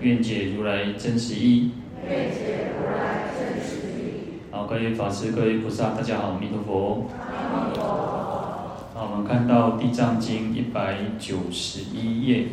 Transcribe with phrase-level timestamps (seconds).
[0.00, 1.72] 愿解如来真实义。
[2.08, 4.40] 愿解如来真实义。
[4.50, 7.06] 好，各位法师、各位菩萨，大家好，阿弥陀佛。
[7.20, 7.90] 阿弥陀佛。
[8.94, 12.46] 好，我们看到《地藏经》一百九十一页。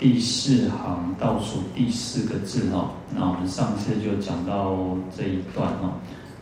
[0.00, 5.92] 第四行倒数第四个字哈，那我们上次就讲到这一段哈。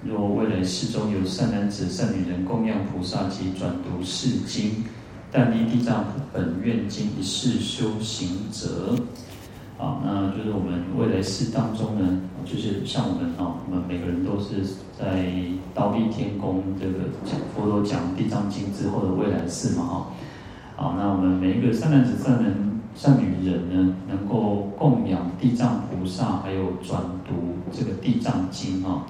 [0.04, 4.84] 若未来世中有善男子、善女人供养菩萨及转读是经，
[5.32, 8.94] 但依地藏本愿经一世修行者，
[9.76, 14.62] 啊，那就是我们未来世当中呢，就是像我们啊，我们每个人都是
[14.96, 15.26] 在
[15.74, 17.10] 忉利天宫这个
[17.56, 20.06] 佛陀讲地藏经之后的未来世嘛哈。
[20.76, 22.77] 好，那我们每一个善男子、善人。
[22.94, 29.06] 善女人呢，能够供养地藏菩萨，还有转读这个地藏经啊，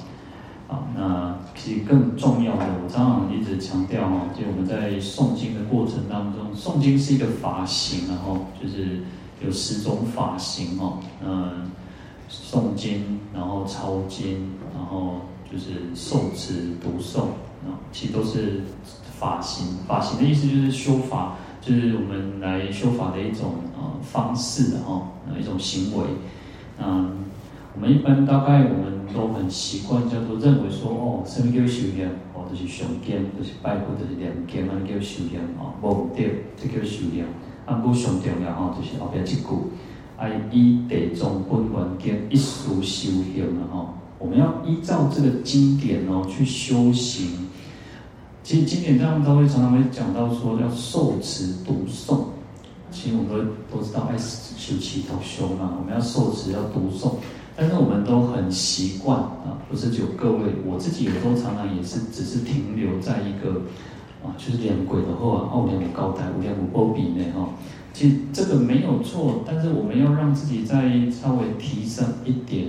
[0.68, 9.00] 啊，那其实更重要的，我常常一直强调哈，就我们在诵经的过程当中，诵经是一个法行，然后就是
[9.42, 11.70] 有十种法行哦，嗯，
[12.30, 17.22] 诵经，然后抄经，然后就是受持读诵
[17.66, 18.60] 啊，其实都是
[19.18, 19.78] 法行。
[19.86, 21.36] 法行的意思就是修法。
[21.69, 25.02] 就是我们来修法的一种呃方式的哈，
[25.38, 26.05] 一种行为。
[26.80, 27.10] 嗯，
[27.75, 32.08] 我们一般大概我们都很习惯叫做认为说哦，什么叫修行？
[32.33, 37.25] 哦，就是上经，就是拜佛，就是念经，啊，叫修行哦，无对，这叫修行。
[37.66, 39.42] 啊，不上重要哦，就是后边一句，
[40.16, 43.94] 啊，依地藏本愿经一书修行了哈。
[44.19, 47.47] 我们要依照这个经典哦去修行。
[48.48, 52.19] 其实经典当中都会常常会讲到说要受持读诵，
[52.91, 53.28] 其实我们
[53.70, 57.16] 都都知道，爱修祈祷修嘛，我们要受持要读诵，
[57.54, 63.60] 但是我们都很习惯啊，不是只有各位，我自己有时候常常也是只是停留在一个
[64.25, 67.50] 啊，就是两轨的话，后两个高台，五两个波比内哈，
[67.92, 72.69] 其实这个没有错，但是我们要让自己再稍微提升一点，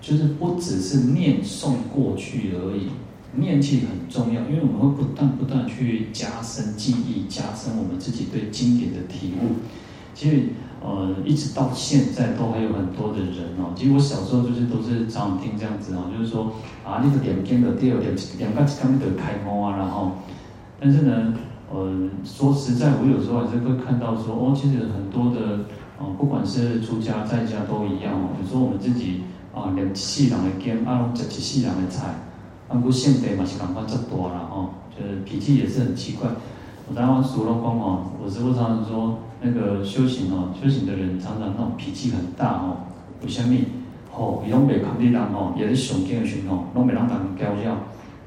[0.00, 2.90] 就是不只是念诵过去而已。
[3.38, 9.56] 念记很重要，因为我们会不断不断去加深记忆，加深我们自己对经典的体悟。
[10.14, 10.42] 其实，
[10.82, 13.72] 呃，一直到现在都还有很多的人哦。
[13.76, 16.52] 其实我小时候就是都是常听这样子哦，就是说
[16.84, 20.12] 啊，那个点经的第二点两个刚的开通啊，然后，
[20.80, 21.34] 但是呢，
[21.70, 25.66] 呃，说实在，我有时候还是会看到说哦，其实很多的
[25.98, 28.30] 哦，不管是出家在家都一样哦。
[28.40, 29.22] 有时候我们自己
[29.54, 32.14] 啊，两细两的经啊，吃起细两的菜。
[32.68, 36.28] 啊，不现代嘛是赶快这多了吼，就是脾气也是很奇怪。
[36.88, 42.76] 我当时说了光哦，我师父常常说，那个修行哦，修行的人常常那种脾气很大哦。
[43.22, 43.54] 为什么？
[44.12, 47.76] 哦，伊拢袂抗力人哦，也是上经的时候，拢袂让他们教教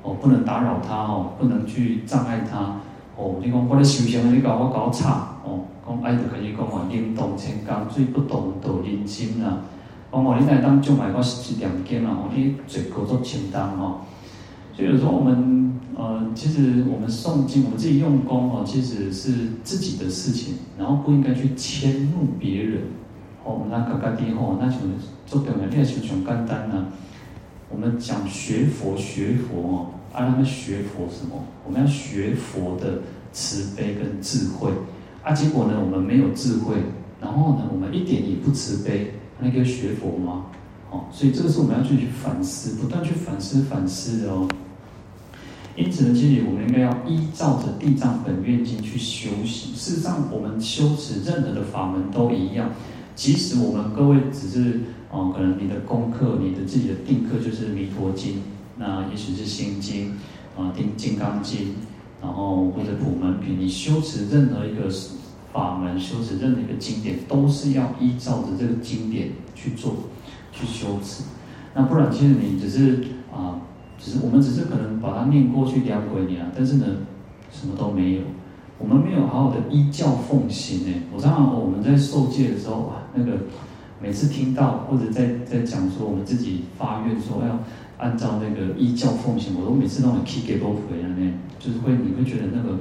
[0.04, 2.80] 哦，不能打扰他哦，不能去障碍他
[3.18, 3.36] 哦。
[3.44, 9.62] 你讲我咧修行，你搞我搞差哦，讲爱就可以讲话，灵动千钢，最不懂道人心啦。
[10.12, 14.02] 讲话你来当就买个一两件啊，你嘴口做清淡哦。
[14.80, 22.84] 所以有时候我们呃，其实我们诵经，我们自己用功哦，其实是自己的事情，然后不应该去迁怒别人。
[23.44, 24.78] 哦，那嘎嘎地吼，那就
[25.26, 26.88] 做表面练习很简单呢。
[27.70, 31.44] 我们讲学佛学佛哦，啊，他们学佛什么？
[31.68, 33.02] 我们要学佛的
[33.34, 34.72] 慈悲跟智慧。
[35.26, 36.78] 啊，结果呢，我们没有智慧，
[37.20, 40.46] 然后呢，我们一点也不慈悲，那个学佛吗？
[40.90, 44.48] 哦，所以这个是我们要去反思，不断去反思反思的哦。
[45.80, 49.74] 因此呢，其实我们应该要依照着《地藏本愿经》去修行。
[49.74, 52.72] 事实上，我们修持任何的法门都一样。
[53.16, 58.34] 即使我们各位只是哦，可能你的功课、你的自己的定课就是《弥陀经》，
[58.78, 60.08] 那也许是《心经》
[60.62, 61.60] 啊，《定金刚经》，
[62.22, 64.94] 然后或者普门品，你修持任何一个
[65.54, 69.96] 法门，修持任何一个经典，都是要依照着这个经典去做、
[70.52, 71.24] 去修持。
[71.74, 73.02] 那不然，其实你只是
[73.34, 73.62] 啊。
[74.00, 76.86] 只是我们只是可能把它念过去两回年，但是呢，
[77.52, 78.22] 什么都没有。
[78.80, 81.04] 我们没有好好的依教奉行呢。
[81.14, 83.34] 我常常我们在受戒的时候，哇，那个
[84.02, 87.60] 每次听到或者在在讲说我们自己发愿说要
[87.98, 92.78] 按照那个依教奉行，我都每次都很 keep 给波回来呢，就是会你会觉得那个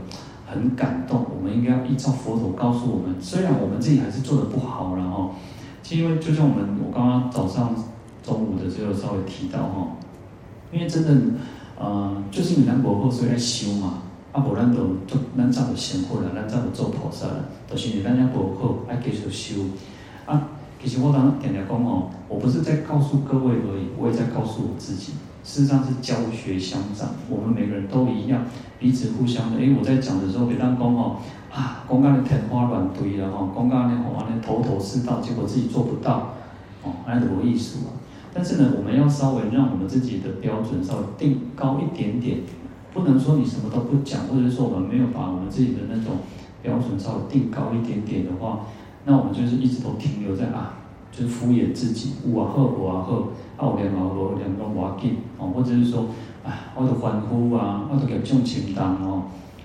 [0.46, 1.26] 很感动。
[1.36, 5.34] 我们应该要依照佛陀告诉我们，虽然我们自己还是做的不好，然后，
[5.90, 7.74] 因为就像我们我刚刚早上
[8.22, 9.88] 中午的时候稍微提到哈，
[10.72, 11.14] 因为真的，
[11.78, 14.02] 呃，就是因为咱无好，所以来修嘛。
[14.30, 19.62] 啊，无咱都做，咱早就成佛了，咱早就做菩萨了，就是因为咱家无好，爱继续修。
[20.26, 20.48] 啊，
[20.82, 25.12] 其实我刚刚点了讲哦，我不是在告诉各位而已，我也在告诉我自己。
[25.42, 28.44] 事实上是教学相长，我们每个人都一样，
[28.78, 29.60] 彼此互相的。
[29.62, 31.16] 因为，我在讲的时候，别当讲哦，
[31.50, 36.34] 啊，讲到你天花乱坠了哈，讲到你吼完了头头是道，结果自己做不到，
[36.84, 37.96] 哦，那多艺术啊！
[38.38, 42.38] 但是呢，我们要稍微让我们自己的标准稍微定高一点点，
[42.94, 46.18] 不能说你什么都不讲，或者说我们没有把我们自己的那种
[46.62, 48.60] 标准稍微定高一点点的话，
[49.06, 50.74] 那我们就是一直都停留在啊，
[51.10, 53.28] 就是敷衍自己，我好我好。
[53.56, 56.06] 奥联毛罗两个瓦给哦，或者是说，
[56.44, 59.24] 哎，我的欢呼啊，我的给重情当哦，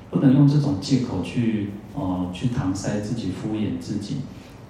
[0.09, 4.15] 不能用这种借口去哦去搪塞自己、敷衍自己。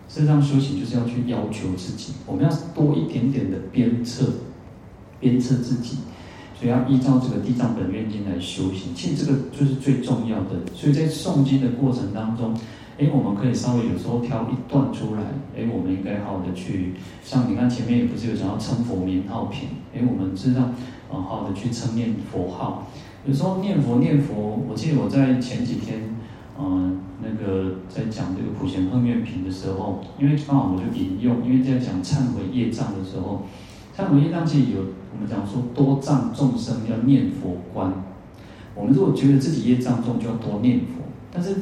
[0.08, 4.26] 事实上，修行就是要去要求自己，我们要多一点点的鞭策，
[5.20, 5.98] 鞭策自己。
[6.60, 10.52] 所以要依照这个《地藏本愿经》来修行，其实这个就是最重要的。
[10.74, 12.56] 所以在诵经的过程当中。
[12.96, 15.24] 哎，我们可以稍微有时候挑一段出来。
[15.58, 19.70] 哎，我们应该好好的去，像你看前面也不是有讲到称佛名号品。
[19.96, 20.70] 哎，我们知道，
[21.10, 22.88] 好好的去称念佛号。
[23.26, 26.13] 有时候念佛念佛，我记得我在前几天，
[26.60, 33.44] 嗯，那个在讲这个普贤行愿品的时候，因为刚好我就引用，因为在讲忏悔业障的时候，
[33.98, 34.80] 忏悔业障其实有
[35.14, 37.94] 我们讲说多障众生要念佛观。
[38.76, 41.56] 我们如果觉得自己业障重，就要多念佛，但是。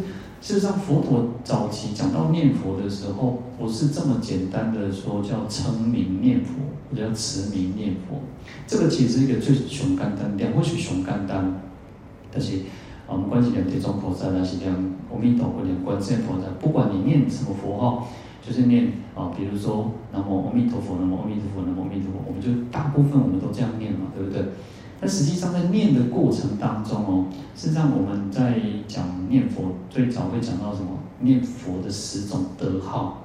[0.43, 6.53] 事实上，佛陀早期讲到念佛的时候，不是这么简单的说叫称名念佛，
[6.89, 8.19] 或者叫持名念佛。
[8.65, 11.61] 这个其实是一个最熊简单，两或许熊简单，
[12.31, 12.53] 但是，
[13.11, 14.73] 我们关系两这种菩萨那是这样
[15.11, 18.07] 阿弥陀佛两观世音菩萨，不管你念什么佛号，
[18.41, 24.41] 就是念啊，比如说南无阿弥陀佛，南无阿弥陀佛，南无阿弥陀佛，我们就大部分我们都这样念嘛，对不对？
[25.01, 30.91] 但实际上在念的过程当中哦，实际上我们在讲念佛，最早会讲到什么？
[31.19, 33.17] 念佛的十种德号。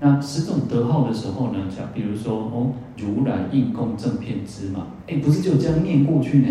[0.00, 6.48] 那十种德号的时候呢，讲比如说哦，如来应供正遍知嘛，哎，不是就这样念过去呢？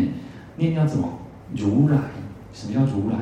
[0.58, 1.10] 念要怎么？
[1.54, 1.98] 如来，
[2.54, 3.18] 什么叫如来？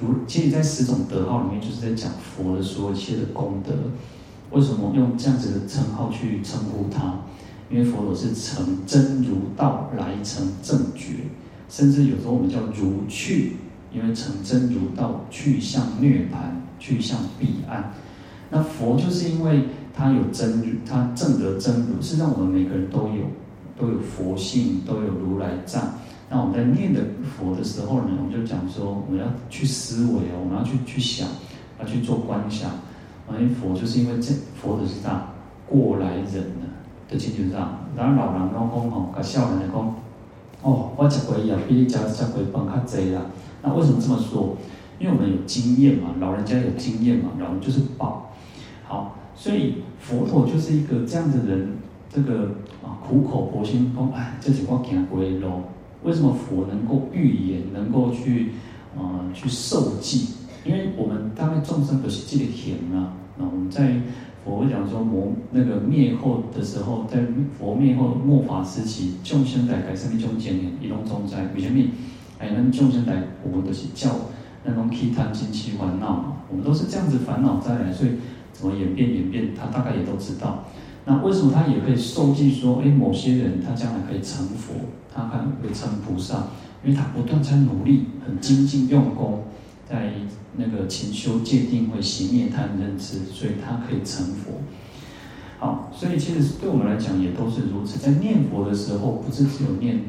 [0.00, 3.72] 如，其实，在十种德号里面，就是在讲佛的所有一切的功德。
[4.50, 7.20] 为什么用这样子的称号去称呼他？
[7.70, 11.28] 因为佛陀是成真如道来成正觉，
[11.68, 13.56] 甚至有时候我们叫如去，
[13.92, 17.92] 因为成真如道去向涅槃，去向彼岸。
[18.50, 19.64] 那佛就是因为
[19.94, 23.24] 他有真，他正得真如，是让我们每个人都有
[23.80, 25.94] 都有佛性，都有如来藏。
[26.34, 31.28] 那我们在念的佛的时候呢，我们就讲说，我们要去思维哦，我们要去去想，
[31.78, 32.72] 要去做观想。
[33.30, 35.28] 因为佛就是因为这佛的是大
[35.64, 36.66] 过来人呢。
[37.08, 39.94] 的亲像上，然后老人拢讲吼，甲少年来讲，
[40.62, 43.26] 哦，我吃过以后比你吃吃过饭较济啦。
[43.62, 44.56] 那为什么这么说？
[44.98, 48.32] 因为我们有经验嘛，老人家有经验嘛，老人就是宝。
[48.82, 51.76] 好，所以佛陀就是一个这样的人。
[52.12, 55.62] 这个啊，苦口婆心讲，哎，这是我行过的路。
[56.04, 58.52] 为什么佛能够预言，能够去、
[58.96, 59.02] 呃、
[59.34, 60.28] 去受记？
[60.64, 64.00] 因为我们大概众生都是这个行啊，那我们在。
[64.44, 67.18] 佛讲说，魔那个灭后的时候，在
[67.58, 71.82] 佛灭后末法时期，众生在改生命中间，一种中在为什么？
[72.38, 74.10] 哎，那众生在我们都是叫
[74.62, 78.10] 那种起贪嗔痴烦恼嘛，我们都是这样子烦恼再来，所以
[78.52, 80.64] 怎么演变演变，他大概也都知道。
[81.06, 84.74] 那为什么他也可以受记说，哎，某些人他将来可以成佛，
[85.14, 86.48] 他可能会成菩萨，
[86.84, 89.44] 因为他不断在努力，很精进用功，
[89.88, 90.12] 在。
[90.56, 94.52] 那个勤修戒定慧熄灭贪嗔痴，所以他可以成佛。
[95.58, 97.98] 好，所以其实对我们来讲也都是如此。
[97.98, 100.02] 在念佛的时候，不是只有念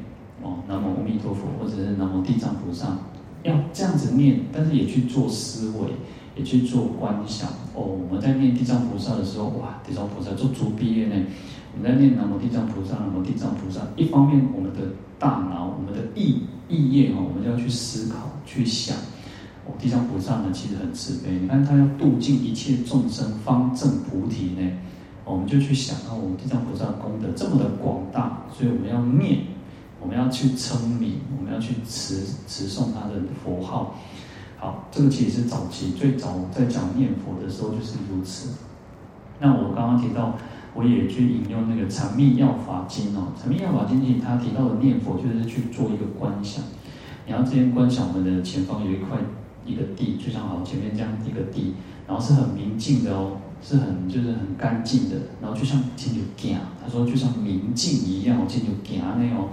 [0.44, 2.96] 哦，南无阿弥陀佛，或者是南无地藏菩萨，
[3.42, 5.96] 要这样子念，但是也去做思维，
[6.36, 7.50] 也去做观想。
[7.74, 11.16] 哦，我们在念地藏菩萨的时候，哇，地藏菩萨做主毕业呢。
[11.78, 14.80] 我们在念南无地藏菩萨，南无地藏菩萨，一方面我们的
[15.20, 18.96] 大脑，我们的意意业哦，我们就要去思考，去想。
[19.66, 21.32] 哦，地藏菩萨呢，其实很慈悲。
[21.42, 24.72] 你看他要度尽一切众生，方证菩提呢。
[25.26, 29.40] 我们就去想到，我们地藏菩萨功德这么的广大，所以我们要念，
[30.00, 33.96] 我们要去称名，我们要去持持诵他的佛号。
[34.66, 38.56] 好，这个其实是早期最早在讲念佛的时候就是如此。
[39.40, 40.34] 那我刚刚提到，
[40.74, 46.64] 我也去引用那个《禅密要法经》哦，《禅密要法经》里他提到的念佛，就是去做一个观想。
[47.28, 49.20] 你要这边观想，我们的前方有一块
[49.68, 51.76] 一个地，就像好前面这样一个地，
[52.08, 59.50] 然后是很明净的哦，是很就是很干净的，然后就像进入镜，他说就像明镜一样哦，进入镜那哦。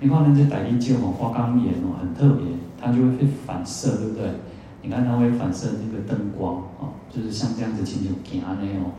[0.00, 2.44] 你看那些大理石哦，花岗岩哦，很特别，
[2.84, 4.28] 它就会被反射，对不对？
[4.82, 8.50] 你看它会反射那个灯光哦，就是像这样子进入镜那
[8.80, 8.92] 哦。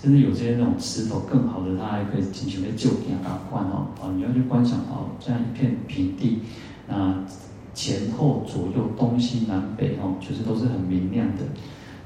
[0.00, 6.40] 甚至有些那种石头更好的，它还可以进行个旧镜啊观哦，啊，你要去观想哦，这样一片平地，
[6.86, 7.24] 那
[7.72, 11.42] 前后左右东西南北哦，就是都是很明亮的。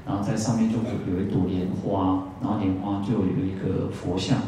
[0.07, 4.39] 然后在上面就会有一朵莲花，然后莲花就有一个佛像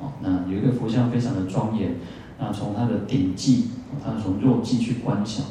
[0.00, 1.96] 哦，那有一个佛像非常的庄严。
[2.38, 3.64] 那从它的顶髻，
[4.04, 5.44] 它从肉髻去观想，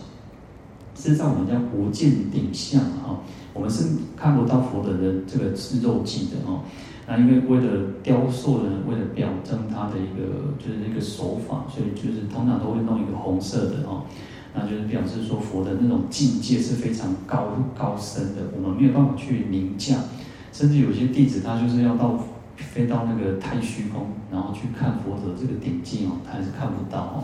[0.97, 3.21] 事实上我们叫无见顶相啊，
[3.53, 3.85] 我们是
[4.15, 6.61] 看不到佛的人这个是肉髻的哦。
[7.07, 14.03] 那因为为了雕塑呢，为了表征它的一个就是那个手法，所以就是通常都会弄一个红色的哦，
[14.55, 19.95] 那就是表示说佛的那种境界是非常高高深的，我们没有办法去凌驾，
[20.51, 22.17] 甚至有些弟子他就是要到。
[22.57, 27.23] 飞到那个太虚空，然后去看佛的这个顶髻哦，他还是看不到哦。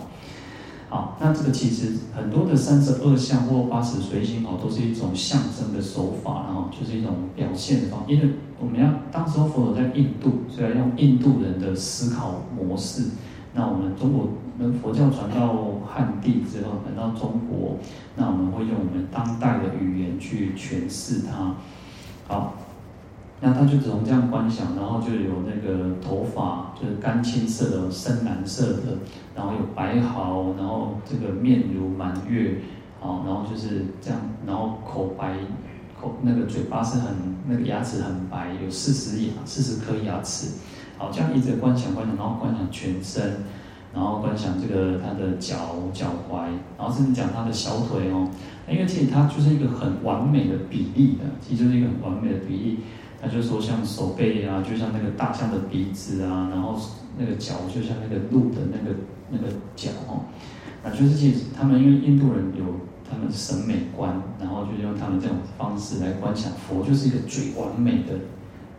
[0.94, 8.06] 好，那这个其实很多的三十二相或八十随形哦，都是一种象征的手法，然后就是一种表现的方法。
[8.08, 13.06] 因为我们要当时候佛陀在印度，所以要用印度人的思考模式。
[13.56, 14.28] 那我们中国
[14.60, 17.80] 那佛教传到汉地之后，传到中国，
[18.16, 21.56] 那我们会用我们当代的语言去诠释它。
[22.28, 22.54] 好。
[23.46, 29.00] 那他就只能这样观想，然后就有那个头发，就是干青色的、深蓝色的，
[29.36, 32.62] 然后有白毫，然后这个面如满月，
[33.00, 35.38] 好，然后就是这样，然后口白，
[36.00, 37.16] 口那个嘴巴是很
[37.48, 40.60] 那个牙齿很白，有四十牙，四十颗牙齿，
[40.98, 43.44] 好，这样一直观想观想，然后观想全身，
[43.94, 45.56] 然后观想这个他的脚
[45.94, 46.46] 脚踝，
[46.78, 48.30] 然后甚至讲他的小腿哦，
[48.70, 52.80] 因为其实它就是一个很完美的比例的，其实就是一个很完美的比例。
[53.22, 56.78] 他就说像手背啊，就像那个大象的鼻子啊，然后
[57.18, 58.94] 那个脚就像那个鹿的那个
[59.34, 60.30] 那个脚哦，
[60.84, 62.64] 那就是其实他们因为印度人有
[63.10, 68.14] 他们审美观，然后就用他们这种方式来观想佛，就是一个最完美的、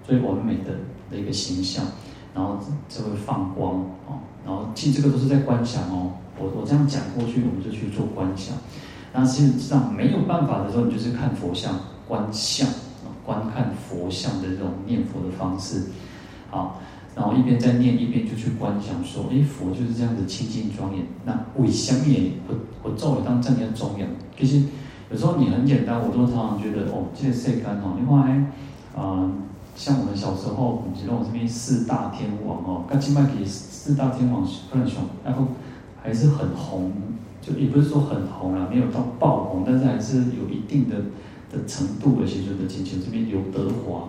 [0.06, 0.70] 最完美的
[1.10, 1.84] 的一个形象，
[2.32, 2.58] 然后
[2.88, 6.12] 就会放光哦，然后其实这个都是在观想哦。
[6.38, 8.54] 我我这样讲过去，我们就去做观想。
[9.12, 11.74] 那事实上没有办法的时候，你就是看佛像
[12.06, 12.68] 观相。
[13.24, 15.84] 观看佛像的这种念佛的方式，
[16.50, 16.78] 好，
[17.14, 21.06] 然后一边在念，一边就去观想说，哎，佛就是这样子清净庄严。
[21.24, 22.04] 那为什么
[22.48, 24.08] 我我作为当这样庄严？
[24.36, 24.62] 其实
[25.10, 29.30] 有时候你很简单，我都常常觉得哦，这个世间哦，你看哎，啊，
[29.76, 35.46] 像我们小时候，我们知道我这边四大天王哦，刚起码给四大天王非常红，然后
[36.02, 36.90] 还是很红，
[37.40, 40.96] 就也不是说很红啦，没有到爆红，但是还是有一定的。
[41.52, 44.08] 的程度，而且就的请求这边刘德华，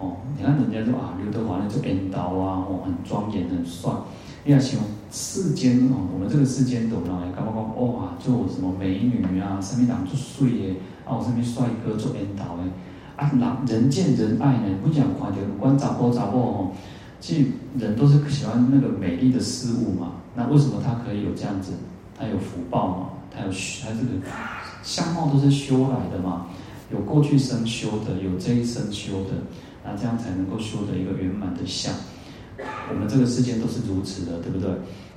[0.00, 3.92] 哦，你看人家说啊，刘德华那做编导啊，哦，很庄严，很帅。
[4.44, 4.80] 你看像
[5.12, 12.70] 世间哦，我们这个世间都来刚刚讲哇，做什么美女啊，上面长做帅耶，啊，我上面帅哥做编导诶，
[13.16, 16.70] 啊，人人见人爱呢，不讲夸张，不管咋播咋播哦，
[17.20, 20.12] 其实人都是喜欢那个美丽的事物嘛。
[20.34, 21.72] 那为什么他可以有这样子？
[22.18, 23.06] 他有福报嘛？
[23.30, 24.24] 他有他这个
[24.82, 26.46] 相貌都是修来的嘛？
[26.90, 29.30] 有过去生修的，有这一生修的，
[29.90, 31.92] 那这样才能够修得一个圆满的相。
[32.90, 34.70] 我们这个世界都是如此的，对不对？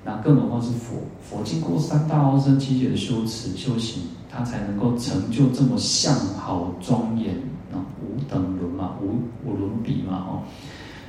[0.04, 7.36] 那更何况是佛，佛经过三大阿僧只劫的修持修行，他才能够成就这么相好庄严，
[7.72, 10.42] 那无等伦嘛，无无伦比嘛，哦。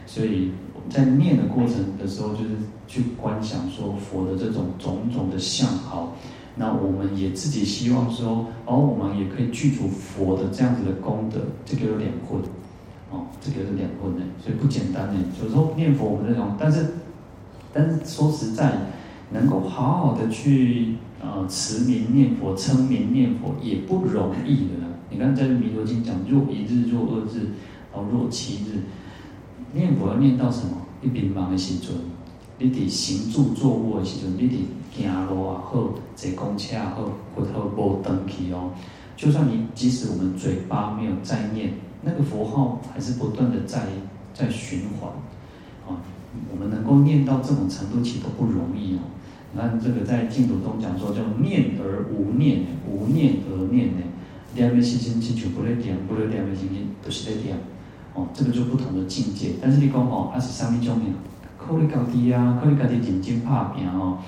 [0.06, 0.50] 所以
[0.90, 2.50] 在念的过程的时候，就是
[2.86, 6.14] 去观想说佛的这种种种的相好。
[6.56, 12.63] 那我们也自己希望说，哦，我们也可以具足佛的这样子的功德，这个有两分，哦，
[13.44, 15.20] 这个是两分的，所以不简单呢。
[15.40, 16.94] 有时候念佛我们这种，但是，
[17.74, 18.72] 但是说实在，
[19.30, 24.72] 能够好好的去呃持名念佛、称名念佛也不容易的。
[25.10, 27.50] 你看在《弥陀经》讲，若一日、若二日，
[27.92, 28.80] 哦，若七日，
[29.74, 30.78] 念佛要念到什么？
[31.02, 31.94] 一笔忙的时阵，
[32.58, 34.56] 你得行住坐卧的时阵，你得。
[34.96, 38.70] 行路啊，好坐公车啊，好或者无登去哦。
[39.16, 41.72] 就算你即使我们嘴巴没有在念
[42.04, 43.86] 那个佛号，还是不断的在
[44.32, 45.10] 在循环
[45.88, 46.00] 啊。
[46.52, 49.00] 我们能够念到这种程度，其实都不容易哦。
[49.52, 54.02] 你看这个在净土中讲说叫念而无念，无念而念呢。
[54.56, 57.56] 念的心心清楚，不会点，不会念的心心都是在点
[58.14, 58.28] 哦。
[58.32, 59.54] 这个就不同的境界。
[59.60, 61.04] 但是你讲哦，它是上面讲的，
[61.58, 64.18] 靠你家己啊，靠你家己认真打拼哦。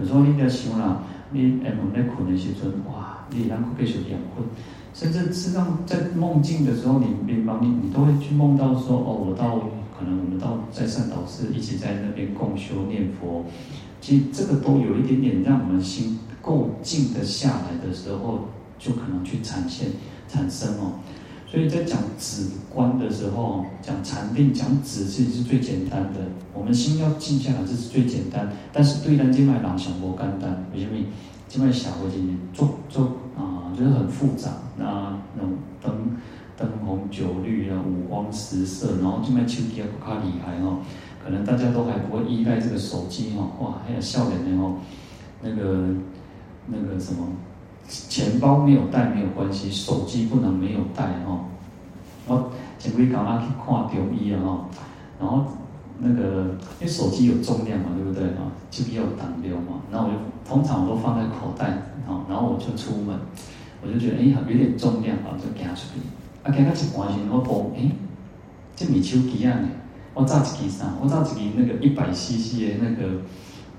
[0.00, 4.46] 有时候你在想啦，你下晡在困的时阵，哇，你能够继续养困，
[4.92, 9.58] 甚至实际上在梦境的时候，你你帮你你都会去梦到说，哦，我到
[9.98, 13.44] 可能我们到在善导寺一起在那边共修念佛，
[14.00, 19.88] 其实这个都有一点点让我们心够静得下来的时候，就可能去产现
[20.28, 20.98] 产生哦。
[21.46, 26.20] 所以在讲止观的时候，讲禅定、讲止，其实是最简单的。
[26.54, 28.50] 我们心要静下来，这是最简单。
[28.72, 30.92] 但是对咱今麦人想不简单，为什么？
[31.48, 32.18] 今麦社会是
[32.54, 33.04] 做做
[33.36, 34.50] 啊，就是很复杂。
[34.80, 36.16] 那那种灯
[36.56, 40.78] 灯红酒绿啊，五光十色，然后今麦手机也不卡厉害哦。
[41.22, 44.76] 可能大家都还不会依赖这个手机哦，哇，还有笑脸的哦，
[45.42, 45.88] 那个
[46.66, 47.26] 那个什么。
[47.92, 51.46] 钱包没有带没有关系，手机不能没有带哦。
[52.28, 54.68] 我前几天刚刚去看中医啊哈，
[55.18, 55.44] 然后
[55.98, 58.46] 那个因为手机有重量嘛，对不对啊？
[58.70, 59.82] 就比较挡流嘛。
[59.90, 60.18] 然后我就
[60.48, 61.66] 通常我都放在口袋
[62.06, 63.18] 啊，然后我就出门，
[63.82, 66.00] 我就觉得哎呀有点重量啊，就拿出去。
[66.42, 67.90] 啊，给他一关心我讲，哎，
[68.74, 69.58] 这米手机啊，
[70.14, 70.94] 我揸一支啥？
[71.00, 73.22] 我揸一支那个一百 CC 的那个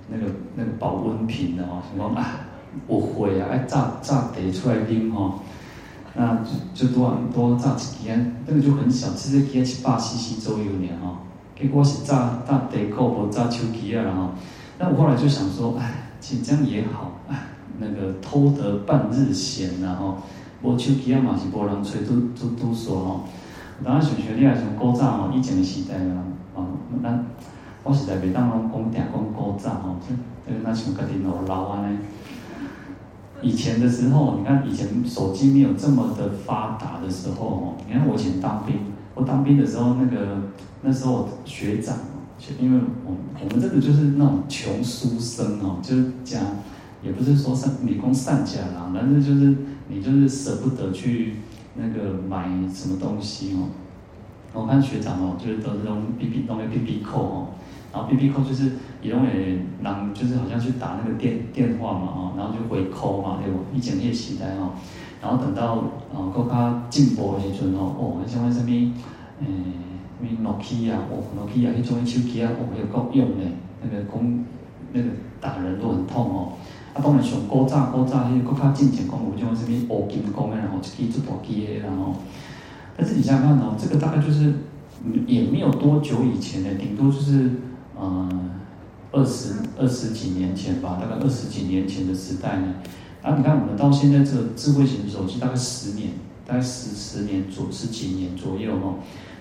[0.09, 2.47] 那个那个保温瓶的哦，什么啊？
[2.87, 5.39] 我会啊，爱炸炸得出来拎哦，
[6.15, 6.43] 那
[6.73, 11.19] 就就多多炸几件，那个就很小，其实几七八 cc 左右呢哈。
[11.59, 14.31] 结果是炸炸得够不炸手机啊哈。
[14.79, 17.37] 那我后来就想说，哎，其实这样也好，哎，
[17.79, 20.17] 那个偷得半日闲然后，
[20.61, 23.21] 无手机啊嘛是无人吹，都都都说吼。
[23.83, 26.23] 当然想想你也像古早吼，以前的时代啊，
[26.53, 26.67] 哦，
[27.01, 27.19] 那
[27.83, 29.95] 我实在袂当拢讲定讲古早吼，
[30.47, 31.97] 这个那像家己老老安尼。
[33.41, 38.75] 以前的时候，你看以前手机没有这么的发达的时候哦，你看我以前当兵，
[39.15, 40.37] 我当兵的时候那个
[40.83, 41.95] 那时候学长，
[42.59, 46.39] 因为我我们这个就是那种穷书生哦，就是讲
[47.03, 49.55] 也不是说善理工善假啦，但是就是
[49.87, 51.35] 你就是舍不得去
[51.75, 53.69] 那个买什么东西哦。
[54.53, 57.47] 我看学长哦，就是都是用 B B 弄个 B B 扣哦。
[57.93, 58.71] 然后 B B 扣就是
[59.01, 63.59] 也用诶，人就是好像去打那个电电话嘛，哦，然后就回扣嘛，对不？
[63.75, 64.71] 以前那时代哦，
[65.21, 69.47] 然后等到呃更加进步的时阵哦，哦，像那什么，诶，
[70.21, 73.45] 什么诺基亚哦，诺基亚迄种手机啊，哦，有够用的，
[73.83, 74.45] 那个工
[74.93, 75.07] 那个
[75.41, 76.53] 打人都很痛哦。
[76.93, 82.15] 啊，当然上古早古早迄个更加进前讲有种什么黄金光的，然后一支最大支的，然后，
[82.97, 84.53] 但是你想想看哦，这个大概就是
[85.25, 87.51] 也没有多久以前的，顶多就是。
[88.03, 88.49] 嗯，
[89.11, 92.73] 二十二十几年前吧，大概二十几年前的时代呢。
[93.21, 96.09] 然后你看，我们到现在这个智慧型手机，大概十年，
[96.47, 98.95] 大概十十年左十几年左右哦。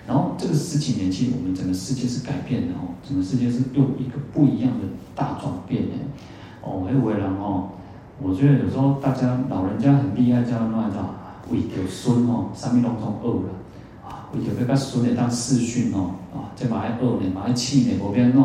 [0.05, 4.85] 然后这个十几年其实我们整个世界是改变的哦，整个世界是用一个不一样的
[5.15, 5.95] 大转变的。
[6.63, 7.69] 哦，还有为了哦，
[8.21, 11.15] 我觉得有时候大家老人家很厉害，叫那叫
[11.49, 13.53] 为着孙哦，啥物拢总学了。
[14.33, 18.43] 为着要甲孙会当视讯哦，啊，这嘛爱饿呢，嘛爱试呢，无变喏，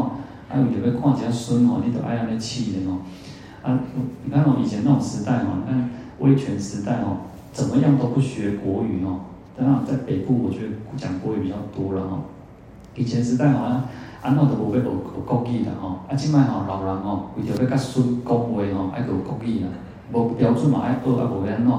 [0.48, 2.98] 啊，为着要看一下孙哦，你都爱安尼试的哦。
[3.62, 3.78] 啊，
[4.24, 7.18] 你看哦，以前那种时代哦，你看威权时代哦，
[7.52, 9.20] 怎么样都不学国语哦。
[9.56, 12.20] 当然在北部，我觉得讲国语比较多了哦。
[12.94, 13.84] 以前时代好像
[14.26, 19.68] 安怎都无要学学国语的哦，啊，即摆吼老人哦，为着要甲孙讲话哦，爱学国语啦，
[20.12, 21.70] 无标准嘛爱学啊，无变喏，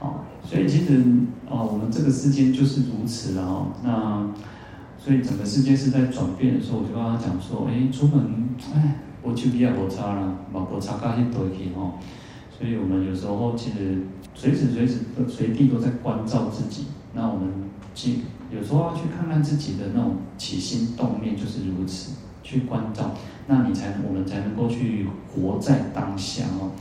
[0.00, 0.24] 哦。
[0.42, 1.04] 所以其实、
[1.50, 3.66] 哦，我们这个世界就是如此了哦。
[3.84, 4.26] 那
[4.98, 11.92] 所以整个世界是在转变的时候，我就跟他讲说：哎，出门哎，我手机也无插了，冇无插到迄堆去哦。
[12.50, 14.02] 所以我们有时候其实
[14.34, 16.86] 随时随时随地都在关照自己。
[17.12, 17.48] 那我们
[17.94, 18.20] 去
[18.50, 23.12] 有时候要去看看自己的那种起心动念，就是如此去关照，
[23.46, 26.72] 那你才我们才能够去活在当下哦。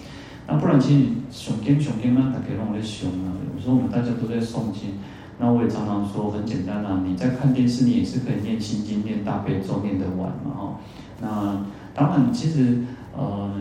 [0.48, 3.38] 那不然，其实诵经诵经嘛，大家拢在诵啊。
[3.56, 4.98] 有时候我们大家都在诵经，
[5.38, 7.04] 那我也常常说，很简单啊。
[7.06, 10.80] 你在看电视，你也是可以念心经、念大悲咒，念得完嘛，哈。
[11.22, 12.80] 那当然，其实
[13.16, 13.52] 呃，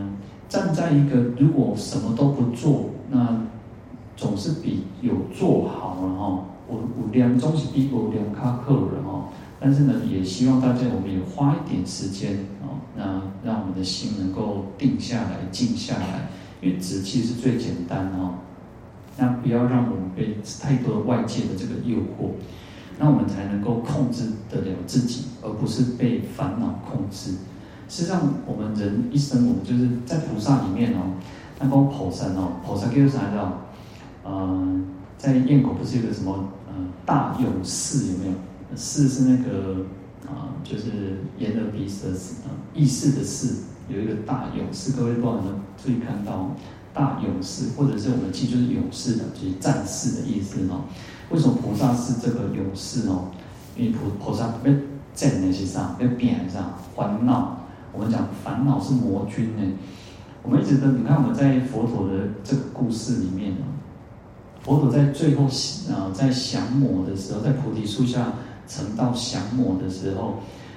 [0.47, 3.39] 站在一个如果什么都不做，那
[4.19, 6.43] 总是比有做好了哈。
[6.67, 9.29] 我我两种是比我两卡克了哈。
[9.61, 16.29] 但是呢，也希望大家我们也花一点时间啊，那让我们的心能够定下来、静下来。
[16.61, 18.35] 因为止气是最简单哦，
[19.17, 22.31] 那不要让我们被太多的外界的这个诱惑，
[22.97, 27.31] 那我们才能够控制得了自己，而不是被烦恼控制。
[27.87, 31.15] 事实上，我们人一生，我们就是在菩萨里面哦，
[31.59, 33.68] 那讲菩萨哦，菩萨叫啥叫？
[34.31, 34.85] 嗯，
[35.17, 38.33] 在燕口不是有个什么嗯大勇士有没有？
[38.75, 39.77] 士是那个
[40.27, 42.09] 啊，就是眼耳鼻舌
[42.45, 46.55] 啊，意识的识有一个大勇士，各位不知道有没有注意看到
[46.93, 50.85] 大勇士，或者是我们记就是勇士的，就是战士的意思哦。
[51.31, 53.31] 为什么菩萨是这个勇士哦？
[53.75, 54.73] 因为菩菩萨要
[55.15, 55.95] 战的是啥？
[55.99, 56.75] 要变的是啥？
[56.95, 57.57] 烦恼。
[57.91, 59.63] 我们讲烦恼是魔君呢。
[60.43, 62.13] 我们一直都你看我们在佛陀的
[62.43, 63.65] 这个故事里面哦。
[64.69, 65.45] 佛陀在最后
[65.89, 68.33] 啊，在降魔的时候，在菩提树下
[68.67, 70.35] 成道降魔的时候，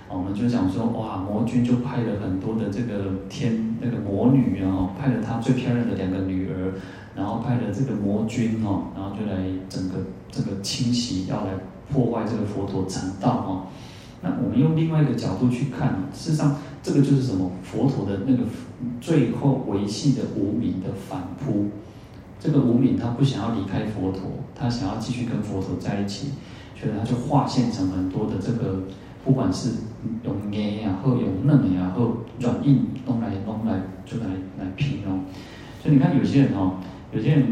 [0.08, 6.72] 我们就讲说，哇，魔君就派了很多的这个天那个魔女啊，派了他最漂亮的两个女儿，
[7.14, 9.96] 然后派了这个魔君哦，然后就来整个
[10.30, 11.50] 这个清洗，要来
[11.92, 13.66] 破坏这个佛陀成道哦。
[14.22, 17.50] 那我们用另外一个角度去看，事实上这个就是什么？
[17.62, 18.44] 佛陀的那个
[19.02, 21.66] 最后维系的无名的反扑。
[22.42, 26.30] 这个无明他不想要离开佛陀，他想要继续跟佛陀在一起，
[26.74, 28.82] 所以他就化现成很多的这个，
[29.24, 29.68] 不管是
[30.24, 34.26] 用硬呀，或用嫩呀，或软硬，弄来弄来就来
[34.58, 35.20] 来拼哦。
[35.80, 36.78] 所以你看有些人哦，
[37.12, 37.46] 有些人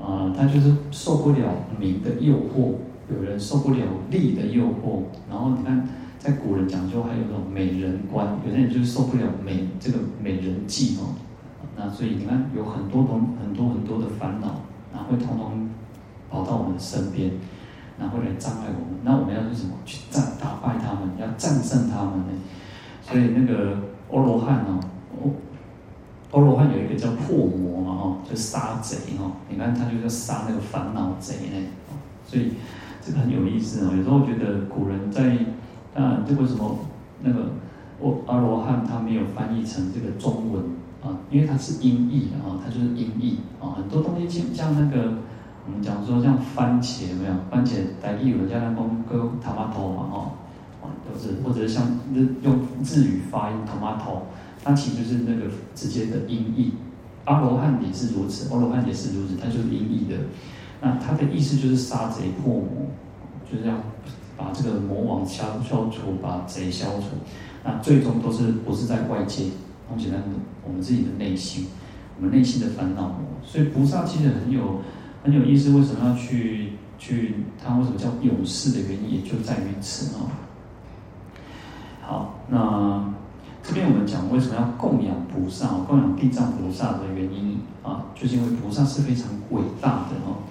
[0.00, 2.74] 啊、他就是受不了名的诱惑，
[3.12, 5.88] 有人受不了利的诱惑，然后你看
[6.20, 11.18] 在古人讲究还有那种美人观，有些人就是受不了美这个美人计哦。
[11.80, 14.62] 那所以你看，有很多很很多很多的烦恼，
[14.92, 15.68] 然后会通通
[16.28, 17.30] 跑到我们的身边，
[17.96, 18.98] 然后来障碍我们。
[19.04, 19.74] 那我们要去什么？
[19.84, 22.32] 去战打败他们，要战胜他们呢？
[23.00, 23.76] 所以那个
[24.10, 24.80] 阿罗汉哦，
[26.32, 29.36] 阿罗汉有一个叫破魔嘛，哦，就杀贼哦。
[29.48, 31.66] 你看他就叫杀那个烦恼贼呢。
[32.26, 32.54] 所以
[33.00, 33.92] 这个很有意思哦。
[33.96, 35.38] 有时候觉得古人在
[35.94, 36.76] 啊，这为什么
[37.22, 37.52] 那个
[38.02, 40.77] 阿阿罗汉他没有翻译成这个中文？
[41.02, 45.14] 啊，因为它是音译的啊，它就是音译啊，很多东西像像那个
[45.66, 47.34] 我们讲说像番茄有没有？
[47.50, 50.32] 番茄台语有人叫它讲个 tomato 嘛，哈，
[50.82, 54.22] 啊，都是或者像日用日语发音 tomato，
[54.64, 56.72] 它其实就是那个直接的音译。
[57.24, 60.16] 阿罗汉也是如此，阿罗汉也是如此，它就是音译的。
[60.80, 62.66] 那它的意思就是杀贼破魔，
[63.50, 63.74] 就是要
[64.36, 67.18] 把这个魔王消消除，把贼消除。
[67.64, 69.50] 那最终都是不是在外界。
[69.90, 70.22] 而且呢，
[70.64, 71.66] 我们自己的内心，
[72.18, 74.82] 我们内心的烦恼，所以菩萨其实很有
[75.24, 75.70] 很有意思。
[75.76, 77.34] 为什么要去去？
[77.62, 80.28] 他为什么叫勇士的原因，也就在于此啊。
[82.02, 83.12] 好，那
[83.62, 90.44] 这边我们讲为什么要供养菩萨，供养地藏菩萨的原因啊，就是因为菩萨是非常伟大的哦。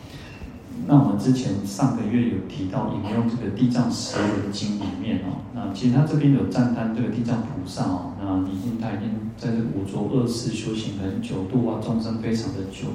[0.86, 12.88] 那我们之前上个月有提到引用这个《地藏十轮经》里面哦，那其实他这边有赞叹这个地藏菩萨哦，那已经他已经在这五浊恶世修行很久，度化众生非常的久，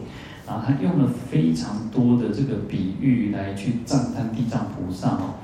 [0.47, 5.35] 然后他用了非常多的这个比喻来去赞叹地藏菩萨哦。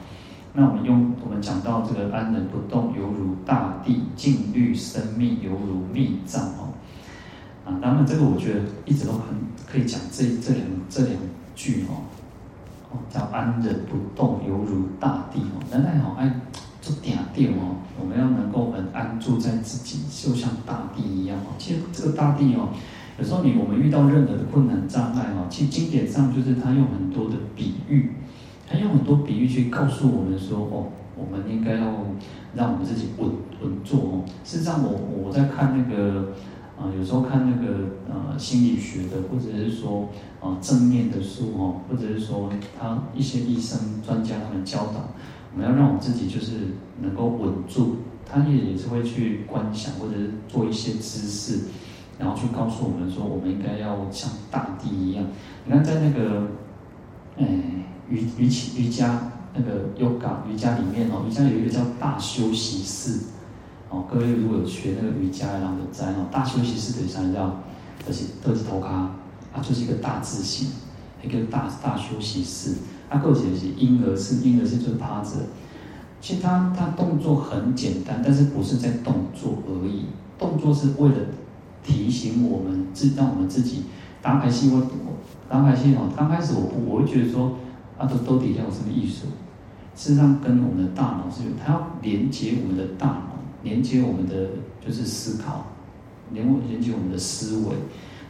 [0.55, 6.73] 那我们用我们讲到这个安忍不动犹如大地，静虑生命犹如密藏哦。
[7.67, 9.21] 啊，当然这个我觉得一直都很
[9.71, 11.15] 可以讲这这两这两
[11.55, 12.09] 句哦。
[13.11, 15.61] 叫安忍不动，犹如大地哦。
[15.71, 16.41] 人类好爱
[16.81, 21.55] 做定定哦，我们要能够很安住在自己，就像大地一样哦。
[21.59, 22.69] 其实这个大地哦，
[23.19, 28.13] 有时候你我们遇到任何的困难障碍哦，其实经典上就是他用很多的比喻，
[28.67, 31.85] 他用很多比喻去告诉我们说哦，我们应该要
[32.55, 33.31] 让我们自己稳
[33.63, 34.25] 稳坐哦。
[34.45, 34.91] 事实上，我
[35.25, 36.33] 我在看那个。
[36.79, 37.75] 啊，有时候看那个
[38.09, 40.09] 呃心理学的，或者是说
[40.41, 45.09] 啊正面的书哦，或者是说他一些医生专家他们教导，
[45.53, 46.53] 我们要让我们自己就是
[47.01, 51.65] 能够稳住，他也也是会去观想或者是做一些姿势，
[52.17, 55.25] 然后去告诉我们说，我们应该要像大地一样。
[55.65, 56.47] 你看在那个
[57.39, 57.45] 诶
[58.09, 63.19] 瑜瑜瑜伽那个 yoga 瑜伽里面哦，瑜伽有一个叫大休息室。
[63.91, 67.45] 哦，各位如果有学那个瑜伽，然后在哦，大休息室的想要，
[68.07, 70.69] 而且特子头咖，啊，就是一个大字形，
[71.23, 72.75] 一个大大休息室。
[73.09, 75.31] 啊，构起的是婴儿室，婴儿室就是趴着。
[76.21, 80.05] 其实它它动作很简单，但是不是在动作而已，
[80.39, 81.17] 动作是为了
[81.83, 83.85] 提醒我们，自让我们自己
[84.21, 84.75] 打开心。
[84.75, 84.87] 我
[85.49, 87.57] 打开心哦，刚开始我不我会觉得说，
[87.97, 89.29] 啊，这到底下有什么艺术？
[89.97, 93.38] 事实上，跟我们的大脑是有，它要连接我们的大脑。
[93.63, 94.51] 连接我们的
[94.85, 95.67] 就是思考，
[96.33, 97.75] 连连接我们的思维，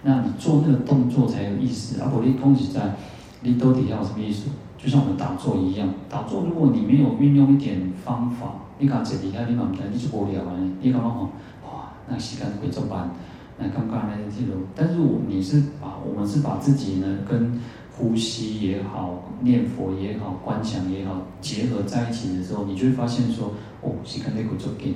[0.03, 2.01] 那你做那个动作才有意思。
[2.01, 2.95] 啊，不，你恭喜在，
[3.43, 4.49] 你到底要什么意思？
[4.79, 10.55] 就像我们打坐一样，打坐如果你没有运用一点方法，你讲这里下你嘛唔得，你就无聊啊！
[10.81, 11.29] 你讲嘛
[11.65, 13.11] 哇，那时间会怎么办？
[13.59, 17.61] 那刚刚那些这种，但是我你是把我们是把自己呢跟
[17.91, 24.95] 呼吸也好，念佛也好，观想也好，结合在一起的时候，你就会发现说，哦，时间内够足紧。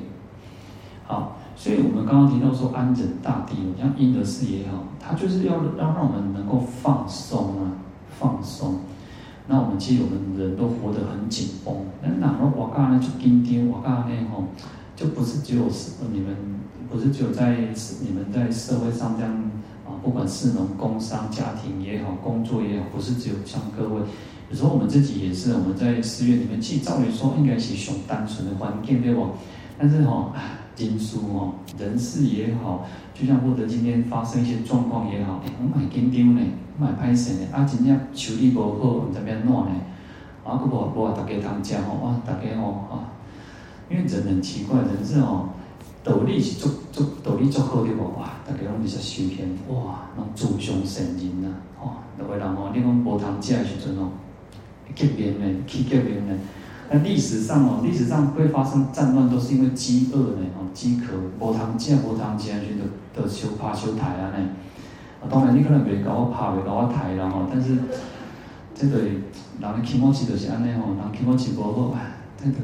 [1.13, 7.85] 好，所以我们刚刚提到说安忍大地，像阴德寺也好，它就是要让让我们能够放松啊，
[8.19, 8.77] 放松。
[9.47, 14.45] 那我们其实我们人都活得很紧绷，那哪个我刚刚就紧张，我刚刚那吼，
[14.97, 16.35] 就不是只有是你们，
[16.89, 17.59] 不是只有在
[18.01, 19.31] 你们在社会上这样
[19.85, 24.01] 啊，不管是农工商、家庭也好，工作也好，不是只有像各位，
[24.49, 29.27] 有时候我们自己也是，我们在寺院里面，其实照理说应该是很单纯的环境对不？
[29.79, 30.33] 但是吼，
[30.75, 36.43] 经书哦，人事也好，就像或者今天发生一些状况也好，我蛮紧张呢。
[36.79, 39.71] 买歹势呢，啊，真正处理无好，毋知要怎呢？
[40.43, 43.13] 啊，佫无无啊大家通食吼，哇，大家吼啊，
[43.91, 45.51] 因为人很奇怪，人是吼
[46.03, 48.03] 道理是足足道理足好对无？
[48.19, 54.11] 哇，大家拢是修行，哇，拢自相善人呐，吼，有个人吼，你讲无通食的时阵吼，
[54.97, 56.35] 革命呢，去革命呢。
[56.93, 62.51] 那历史上哦，历史上会发生战乱，都是因为饥饿呢，吼，饥渴，无通食，无通食，
[63.15, 64.49] 就就就相拍相杀啊呢。
[65.31, 67.79] 当然，你可能袂甲我拍，袂甲我抬啦吼，但是，
[68.75, 69.23] 这个人
[69.61, 71.95] 的气质就是安尼吼，人气质无好，
[72.37, 72.57] 这个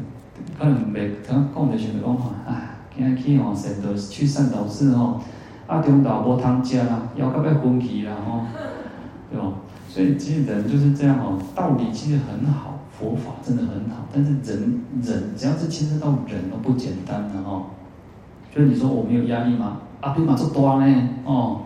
[0.59, 5.21] 可能袂，讲讲的时候讲吼，哎，今日去吼善导去善导寺吼，
[5.67, 8.41] 啊中昼无通食啦，腰到要昏去啦吼，
[9.31, 9.53] 对吧？
[9.88, 17.67] 所以其实人就是这样吼，道理其实很好，佛法真的很好，但是人人只要是牵涉到人都不简单的哦。
[18.55, 19.83] 就是你说我没有压力吗？
[20.01, 21.61] 啊，对嘛，这多呢，哦。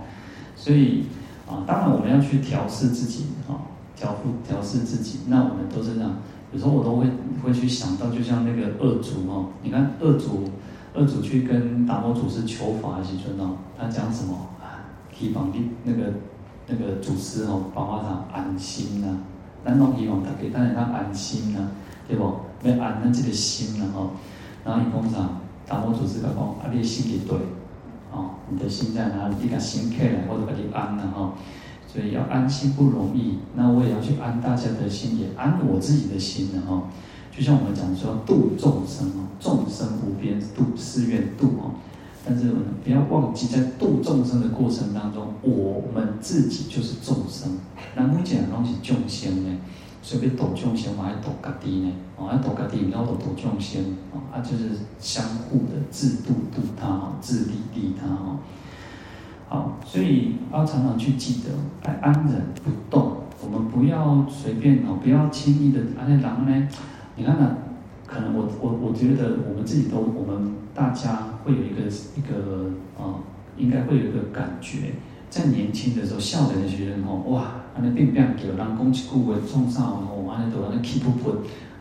[0.55, 1.05] 所以
[1.49, 3.57] 啊，当然我们要去调试自己啊，
[3.97, 5.21] 调复调试自己。
[5.29, 6.16] 那我们都是这样，
[6.53, 7.07] 有时候我都会
[7.42, 10.45] 会去想到，就像那个二祖哦，你看二祖，
[10.95, 14.85] 二祖去跟达摩祖师求法的时候哦，他讲什么啊？
[15.14, 15.53] 提防
[15.85, 16.12] 那个
[16.66, 19.16] 那个祖师哦，帮他安心呐、啊，
[19.64, 21.70] 咱拢希望他给他让他安心呐、啊，
[22.09, 22.22] 对不？
[22.62, 24.11] 要安咱这个心呐、啊、吼。
[24.64, 25.29] 然后一讲啥？
[25.66, 27.37] 达摩祖师讲，啊，你的心里对。
[28.12, 29.37] 哦，你的心在哪里？
[29.40, 31.33] 你把心开了，或者把你安了哈。
[31.87, 36.85] 所以要安心不容易，那我也要去安大家的心，也安我自己的心的哈。
[37.35, 41.72] 就像我们讲说度众生哦，众生无边，度誓愿度哦。
[42.24, 47.58] 但是我们不要忘记，在度众生的过程当中，我们自己就是众生。
[47.96, 49.58] 那目前东西众生呢？
[50.04, 53.80] 所以度众生，我还度家己呢，哦，要度家己，然后度度众生，
[54.12, 58.38] 哦，啊，就是相互的自度度他，哦，自利利他，哦，
[59.48, 61.50] 好，所以要常常去记得，
[61.88, 66.68] 来安忍不动，我们不要随便哦，不要轻易的，而且然后呢，
[67.14, 67.56] 你看呢，
[68.12, 71.81] 可能我我我觉得我们自己都，我们大家会有一个
[72.16, 73.25] 一个啊，
[73.57, 74.92] 应该会有一个感觉，
[75.31, 77.55] 在年轻的时候，少年的时候吼，哇。
[77.75, 81.33] 安尼变变叫人讲一句话创啥吼，安尼都安尼气噗噗，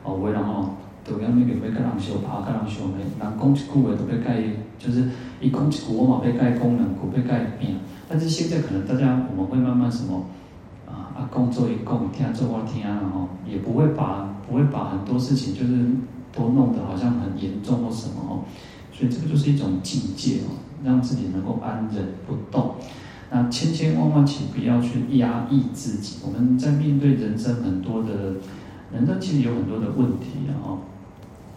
[0.06, 0.70] 哦，有个人吼，
[1.04, 4.42] 都要那个要跟人相拍，跟人相骂，人讲一句话都要改，
[4.80, 5.04] 就是
[5.42, 7.76] 一讲一句我嘛要改讲两句，要改变。
[8.08, 10.24] 但是现在可能大家我们会慢慢什么
[10.88, 15.76] 啊，啊，工作一讲，听做我听，然后也不会把不会把很多事情就是
[16.34, 18.44] 都弄得好像很严重或什么哦，
[18.92, 22.76] 所以这个就是一种境界哦，让自己能够安忍不动。
[23.34, 26.18] 那千千万万，请不要去压抑自己。
[26.26, 28.36] 我们在面对人生很多的，
[28.92, 30.28] 人生其实有很多的问题。
[30.64, 30.80] 哦，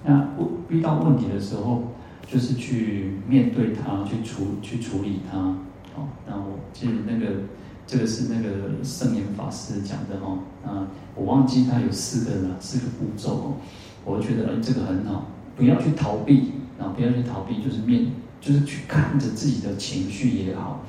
[0.04, 0.28] 那
[0.68, 1.82] 遇到问题的时候，
[2.30, 5.38] 就是去面对它，去处去处理它。
[5.96, 7.40] 哦，那我记得那个
[7.88, 10.38] 这个是那个圣严法师讲的哦。
[10.64, 13.52] 啊，我忘记他有四个了，四个步骤哦。
[14.04, 18.06] 我觉得哎，这个很好，不要去逃避啊，不要去逃避，就是面，
[18.40, 20.82] 就是去看着自己的情绪也好。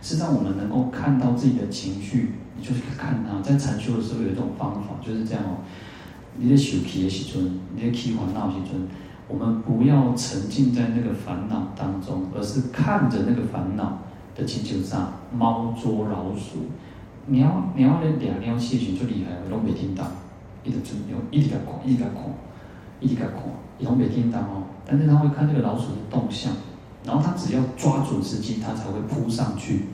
[0.00, 3.40] 是让，我们能够看到自己的情绪，你就去看它。
[3.40, 5.58] 在禅修的时候，有一种方法就是这样哦。
[6.36, 8.88] 你在修气的时阵，你在起烦恼的时阵，
[9.28, 13.98] 我们不要沉浸在那个烦恼当中，而是看着那个烦恼
[14.34, 16.66] 的亲像啥，猫捉老鼠。
[17.26, 20.04] 你要你要连两条线就厉害了，拢没听到，
[20.64, 20.96] 一直转，
[21.30, 22.24] 一直在看，一直在看，
[23.02, 23.42] 一直在看，
[23.78, 24.62] 伊拢没听到哦。
[24.86, 26.52] 但是他会看这个老鼠的动向。
[27.04, 29.86] 然后他只要抓准时机，他才会扑上去。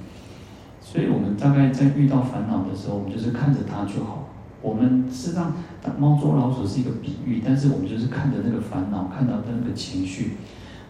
[0.83, 4.29] 所以我们大概在遇到烦恼的时候，我们就是看着它就好。
[4.61, 5.55] 我们实际上，
[5.99, 10.33] 猫捉老鼠是一个比喻，但是我们就是看着那个烦恼，看到那个情绪。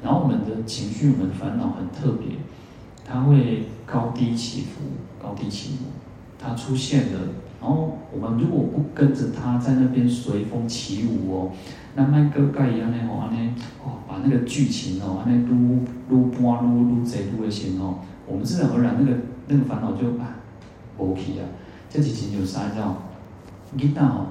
[0.02, 2.36] 然后我们的情绪，我们的烦恼很特别，
[3.04, 4.82] 它会高低起伏，
[5.22, 5.84] 高低起伏。
[6.38, 7.20] 它出现了，
[7.60, 11.50] 然后我们如果不跟着他在那边随风起舞哦。
[11.94, 13.50] 那麦哥盖一样呢，吼，安尼
[13.84, 17.80] 哦，把那个剧情哦，安尼撸撸波撸撸贼撸的行
[18.24, 19.18] 我们自然而然那个
[19.48, 20.38] 那个烦恼就啊，
[20.96, 21.44] 无去啊，
[21.90, 22.94] 这几集就啥叫
[23.72, 24.26] 领导哦，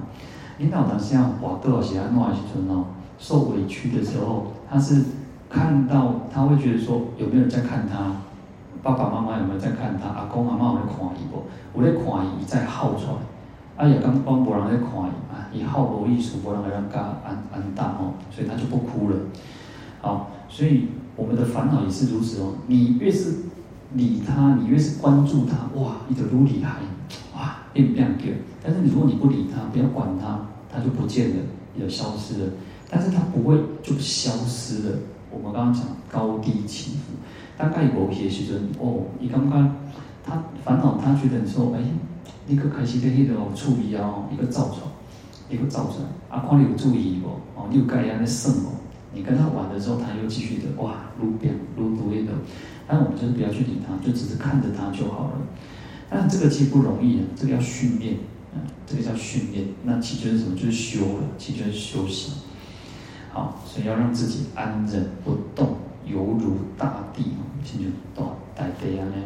[0.56, 2.86] 领导当时要活多少时安怎的时阵哦，
[3.18, 5.04] 受委屈的时候，他是
[5.50, 8.16] 看到他会觉得说有没有人在看他，
[8.88, 11.44] 爸爸妈妈有没有在看他，阿公阿妈有没有看伊不？
[11.78, 13.84] 有咧看伊，伊在号出来。
[13.84, 19.16] 啊，也刚刚无人在看伊嘛，伊号无意思，无人来让他安安大哦，所以他就不哭了。
[20.00, 22.54] 好，所以我们的烦恼也是如此哦。
[22.66, 23.34] 你越是
[23.92, 26.76] 理他，你越是关注他，哇，你就愈厉害，
[27.36, 28.38] 哇，变变变。
[28.62, 30.40] 但是如果你不理他，不要管他，
[30.72, 31.36] 他就不见了，
[31.76, 32.52] 也消失了。
[32.90, 34.96] 但是他不会就消失了。
[35.30, 37.12] 我们刚刚讲高低起伏，
[37.58, 39.76] 大概有些时阵哦，你刚刚
[40.24, 41.80] 他烦恼，他觉得你说，哎。
[42.50, 44.76] 你个开始在迄个处理啊，一个造出，
[45.50, 47.28] 一个造出来，啊，看你有注意不？
[47.54, 48.72] 哦，你有该安尼算哦。
[49.12, 52.32] 你跟他玩的时候，他又继续的哇，如变如如一个。
[52.86, 55.32] 但我们就是不要去理他，就只是看着他就好了。
[56.08, 58.16] 但这个其实不容易啊，这个要训练，
[58.54, 59.66] 嗯，这个叫训练。
[59.84, 60.56] 那其实就是什么？
[60.56, 62.32] 就是修了，其实就是休息。
[63.30, 65.76] 好，所以要让自己安忍不动，
[66.10, 68.22] 犹如大地哦，其实都
[68.54, 69.22] 大地安尼。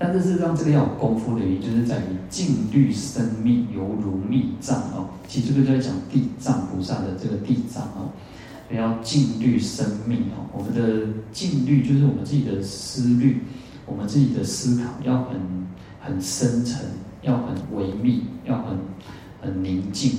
[0.00, 5.08] 但是事实上，这个要有功夫的原因，就是在于静虑生命，犹如密藏哦。
[5.26, 8.12] 其实这个就在讲地藏菩萨的这个地藏哦，
[8.70, 10.46] 要静虑生命哦。
[10.56, 13.42] 我们的静虑就是我们自己的思虑，
[13.86, 15.40] 我们自己的思考要很
[15.98, 16.80] 很深沉，
[17.22, 18.78] 要很微密，要很
[19.42, 20.12] 很宁静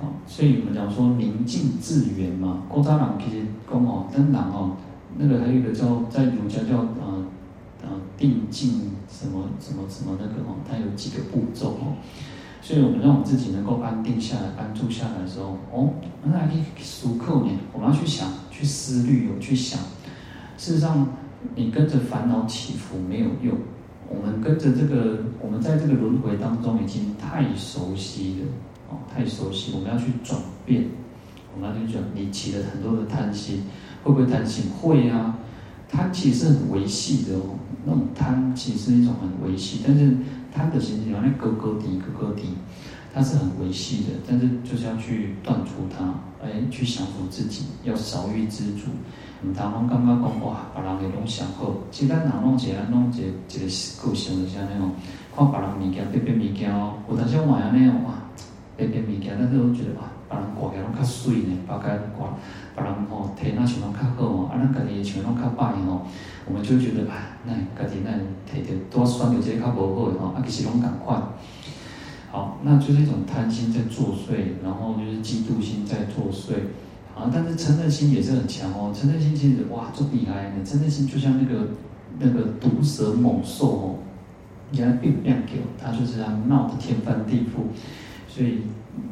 [0.00, 0.08] 啊。
[0.26, 2.62] 所以我们讲说宁静致远嘛。
[2.70, 4.76] 古早人其实讲哦，真难哦。
[5.16, 7.24] 那个还有一个叫在儒家叫呃
[7.82, 8.90] 呃定静。
[9.10, 11.98] 什么什么什么那个哦，它有几个步骤哦，
[12.62, 15.92] 所以我们让我们自己能够安定下来、安住下来的时候，哦，
[16.22, 17.50] 那还可以熟扣呢？
[17.72, 19.80] 我们要去想、去思虑、有去想。
[20.56, 21.08] 事实上，
[21.56, 23.58] 你跟着烦恼起伏没有用。
[24.08, 28.46] 我们跟着这个，我们在这个轮回当中已经太熟悉了
[28.90, 29.72] 哦，太熟悉。
[29.74, 30.86] 我们要去转变，
[31.54, 32.02] 我们要去转。
[32.14, 33.64] 你起了很多的叹息，
[34.02, 34.64] 会不会贪心？
[34.80, 35.36] 会啊。
[35.92, 40.16] 贪其实是很维系的哦，那种贪其实是一种很维系，但是
[40.54, 42.44] 贪的心情好像高高低、高高低，
[43.12, 48.86] 它是很维系的，但是就是要去断除它，哎，去降服自己，要少欲知足。
[49.42, 54.92] 唔通拢感觉讲哇，别人会拢想好，其实咱哪弄起来弄一个一个个性就是安尼哦，
[55.34, 58.14] 看别人物件别别物件哦，有当时我也安尼哦，哇，
[58.76, 61.82] 别别物件，但是我觉得哇，别人挂起来拢较水呢，别个
[62.16, 62.38] 挂。
[62.76, 66.06] 别人吼提那像拢较好哦，啊，咱家己像拢较歹吼，
[66.46, 68.10] 我们就觉得哎，那家己那
[68.46, 71.20] 提着多选着这个较无好的吼，啊，其实拢共款。
[72.30, 76.54] 好，那就是一种贪心在作祟，然后就是嫉妒心在作祟，
[77.18, 81.66] 啊，但是嗔恨心也是很强哦，嗔恨心其实哇，做厉害的，嗔恨心就像那个
[82.20, 83.94] 那个毒蛇猛兽哦，
[84.72, 87.66] 人家并不亮给，它就是要闹得天翻地覆，
[88.28, 88.60] 所以。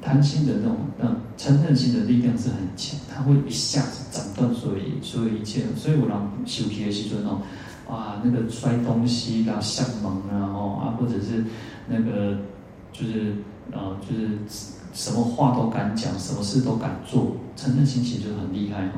[0.00, 5.62] 贪心的那种、那嗔恨心的力量是很强，它会一下子斩断所有、所有一切。
[5.76, 7.40] 所以我让修皮的时阵哦，
[7.88, 11.44] 哇，那个摔东西啦、相芒啊，哦啊，或者是
[11.88, 12.38] 那个
[12.92, 13.34] 就是
[13.72, 14.38] 呃，就是
[14.94, 18.92] 什么话都敢讲，什么事都敢做，嗔恨心其实就很厉害哦。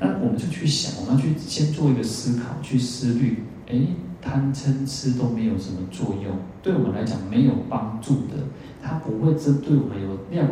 [0.00, 3.80] 那我们就去想，我们要去先做一个思考，去思虑，哎，
[4.24, 8.42] 贪嗔痴都没有什么作用，对我们来讲没有帮助的。
[8.82, 10.48] 他不会针对我们有，你讲，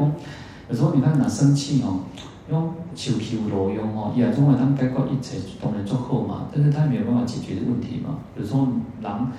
[0.68, 2.00] 有时候你看哪生气哦，
[2.50, 8.18] 用求求罗用哦，也中国他们概括一切当然做后嘛，但是他没有办法解决的问题嘛。
[8.38, 8.68] 有时候
[9.02, 9.32] 狼，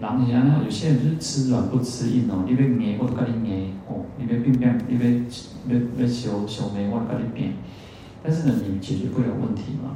[0.00, 7.54] 狼一样，有些人就是吃软不吃硬哦，你要硬我就跟你硬哦，你要变变，你要要要修修眉我就跟你变，
[8.22, 9.90] 但是呢，你解决不了问题嘛。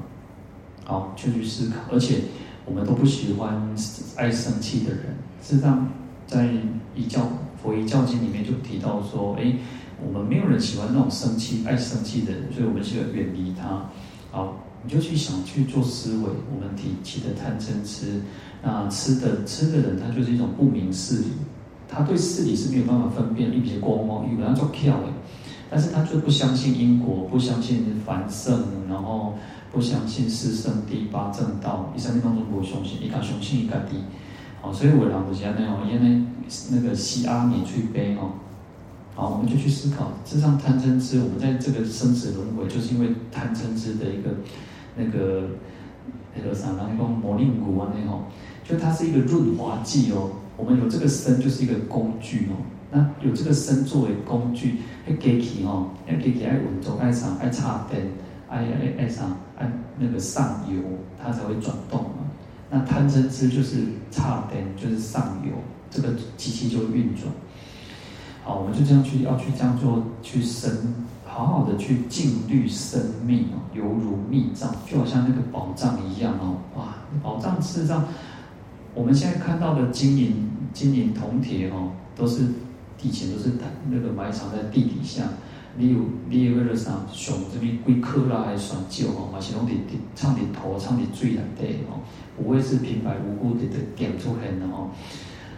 [0.85, 2.23] 好，就去思考，而且
[2.71, 3.75] 我们都不喜欢
[4.15, 5.01] 爱生气的人，
[5.43, 5.91] 事实上
[6.27, 6.49] 在
[6.95, 7.29] 一教。
[7.63, 9.53] 佛一教经里面就提到说，哎，
[10.03, 13.85] 我们没有人喜欢那种生气、爱生气的人，所以我们需要远离他。
[14.31, 18.23] 好，你就去想去做思维，我们提起的贪嗔痴，
[18.63, 21.27] 那吃的吃的人，他就是一种不明事理，
[21.87, 25.09] 他对事理是没有办法分辨，一别光芒，有人做跳的，
[25.71, 29.35] 但是他就不相信因果，不相信凡圣，然后
[29.71, 33.99] 不相信四圣谛八正道，第三地方中不相信，一个相信一个地。
[34.61, 36.23] 好，所以我让大家那样，因为
[36.73, 38.33] 那个西阿弥去悲哦，
[39.15, 44.31] 好，我们就去思考，事实上贪嗔痴，我们在这个生死轮回，就是因为贪嗔痴的一个
[44.97, 45.49] 那个
[46.35, 48.25] 那个啥，那个魔力骨啊那种，
[48.65, 50.31] 就它是一个润滑剂哦。
[50.57, 52.61] 我们有这个身就是一个工具哦，
[52.91, 58.03] 那有这个身作为工具，要给起哦，要给起爱稳重爱啥爱插电，
[58.49, 59.25] 爱爱爱啥
[59.57, 60.83] 爱那个上游，
[61.23, 62.17] 它才会转动嘛。
[62.69, 65.53] 那贪嗔痴就是插电，就是上游，
[65.91, 67.27] 这个机器就会运转。
[68.43, 70.95] 好，我们就这样去要去这样做，去生，
[71.27, 78.05] 好好的去净虑生命哦，犹如密藏，就好像那个宝藏一样哦，哇，宝藏事实上，
[78.95, 82.47] 我们现在看到的金银、金银铜铁哦，都是
[83.03, 83.53] 以前都是
[83.91, 85.25] 那个埋藏在地底下。
[85.77, 92.03] 你有你有那个啥上这边几克拉还算少哦，嘛是拢伫伫藏伫土、藏伫水内底哦，
[92.37, 94.91] 不会是平白无故的的点出来的哦，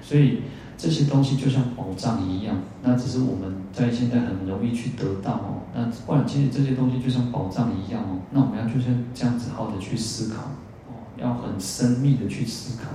[0.02, 0.42] 所以。
[0.74, 5.62] 这些东西就像宝藏一样，那只是我们在现在很容易去得到哦。
[5.72, 8.18] 那不然，其实这些东西就像宝藏一样哦。
[8.32, 10.42] 那我们要就是这样子好的去思考
[10.88, 12.88] 哦，要很深密的去思考，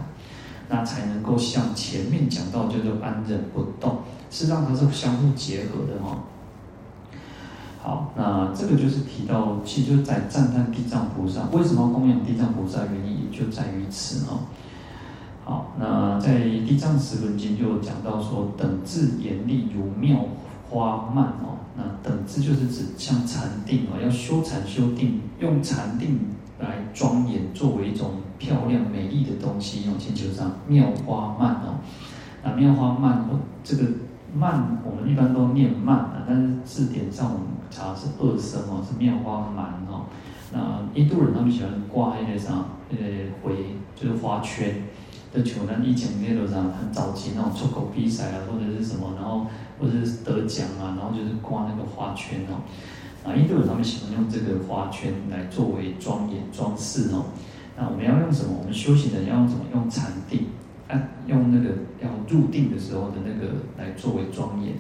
[0.67, 3.96] 那才能够像前面讲到叫做安忍不动，
[4.29, 6.17] 实际上它是相互结合的哈。
[7.81, 14.39] 好，那这个就是提到，其实就在赞叹地藏菩萨为什么供养地藏菩萨，原因也就在于此哈。
[15.45, 20.19] 好，那在《地藏十轮经》就讲到说，等至严厉如妙
[20.69, 21.55] 花蔓哦。
[21.77, 26.19] 那等至就是指像禅定哦，要修禅修定，用禅定
[26.59, 31.79] 来庄严，作为一种漂亮美丽的东西，用星球上妙花蔓哦。
[32.43, 33.83] 那妙花蔓哦，这个
[34.33, 40.05] 蔓我们一般都念蔓啊，但是字典上我们查是二声哦，是妙花满哦。
[40.53, 42.53] 那印度人他们喜欢挂一个啥，
[42.89, 42.97] 呃，
[43.43, 44.83] 回就是花圈。
[45.35, 49.45] 就像咱以前那路上很早期那种出口比赛啊，或者是什么，然后
[49.77, 52.63] 或者是得奖啊，然后就是挂那个花圈哦。
[53.23, 57.25] 啊，印度人他们喜欢用这个花圈来作为庄严装饰哦。
[57.77, 58.55] 那我们要用什么？
[58.57, 59.61] 我们修行人要用什么？
[59.73, 60.47] 用禅定，
[60.87, 64.75] 啊，用那个要入定的时候的那个来作为庄严。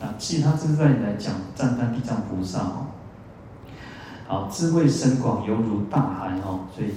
[0.00, 2.86] 啊，其实他这是在来讲赞叹地藏菩萨哦。
[4.26, 6.90] 好，智慧深广，犹如大海哦，所以。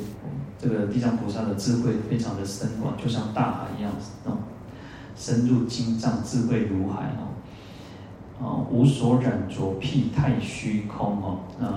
[0.58, 3.92] 这个地藏菩萨的智慧非常的深广，就像大海一样，
[4.24, 4.38] 哦，
[5.16, 7.36] 深入经藏，智慧如海哦，
[8.42, 11.40] 啊，无所染着，辟太虚空哦。
[11.60, 11.68] 那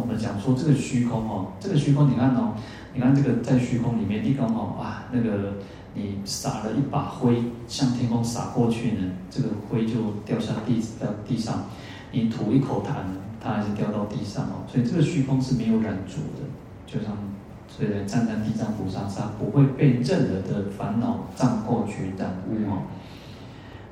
[0.00, 2.54] 我们讲说这个虚空哦，这个虚空你看哦，
[2.94, 5.52] 你看这个在虚空里面，地藏哦，啊，那个
[5.94, 11.64] 你撒了一把灰，向天空撒过去呢，这个灰就掉下地掉地上，
[12.10, 13.04] 你吐一口痰，
[13.40, 14.64] 它还是掉到地上哦。
[14.66, 16.46] 所以这个虚空是没有染足的，
[16.86, 17.16] 就像。
[17.74, 22.82] 所以站在地藏菩萨，上不会被任何的烦恼障过去染污哦。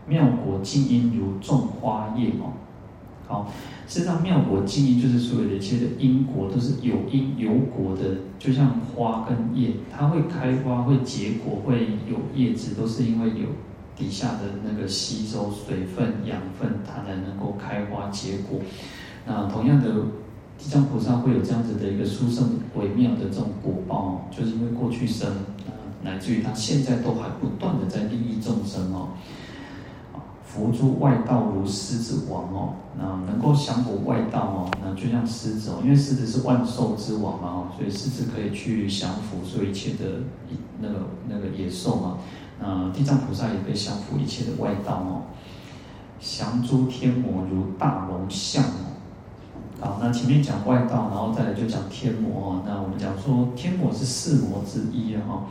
[0.06, 2.52] 妙果净音如种花叶哦。
[3.30, 3.50] 好，
[3.86, 8.02] 实际上妙果净音就是所有的一切的因果都是有因有果的，
[8.38, 13.46] 就像花跟叶，它会开花、会结果、会有叶子，都是因为有
[13.96, 18.58] 底下的那个吸收水分、养分，它才能够开花结果。
[19.24, 19.88] 那同样的。
[20.62, 25.26] 地藏菩萨会有这样子的一个殊胜微妙的这种果报，就是因为过去生
[25.66, 25.72] 啊，
[26.02, 29.08] 乃至于他现在都还不断的在利益众生哦。
[30.52, 40.22] 伏诸外道如狮子王哦，那能够降伏外道哦，那就像狮子哦，因为狮子是万兽之王嘛哦，所以狮子可以去降伏所有一切的
[40.80, 40.94] 那个
[41.28, 42.18] 那个野兽嘛。
[42.58, 45.22] 那地藏菩萨也可以降伏一切的外道哦，
[46.18, 48.90] 降诸天魔如大龙象哦。
[49.80, 52.62] 好，那前面讲外道，然后再来就讲天魔哦。
[52.66, 55.46] 那我们讲说天魔是四魔之一哈，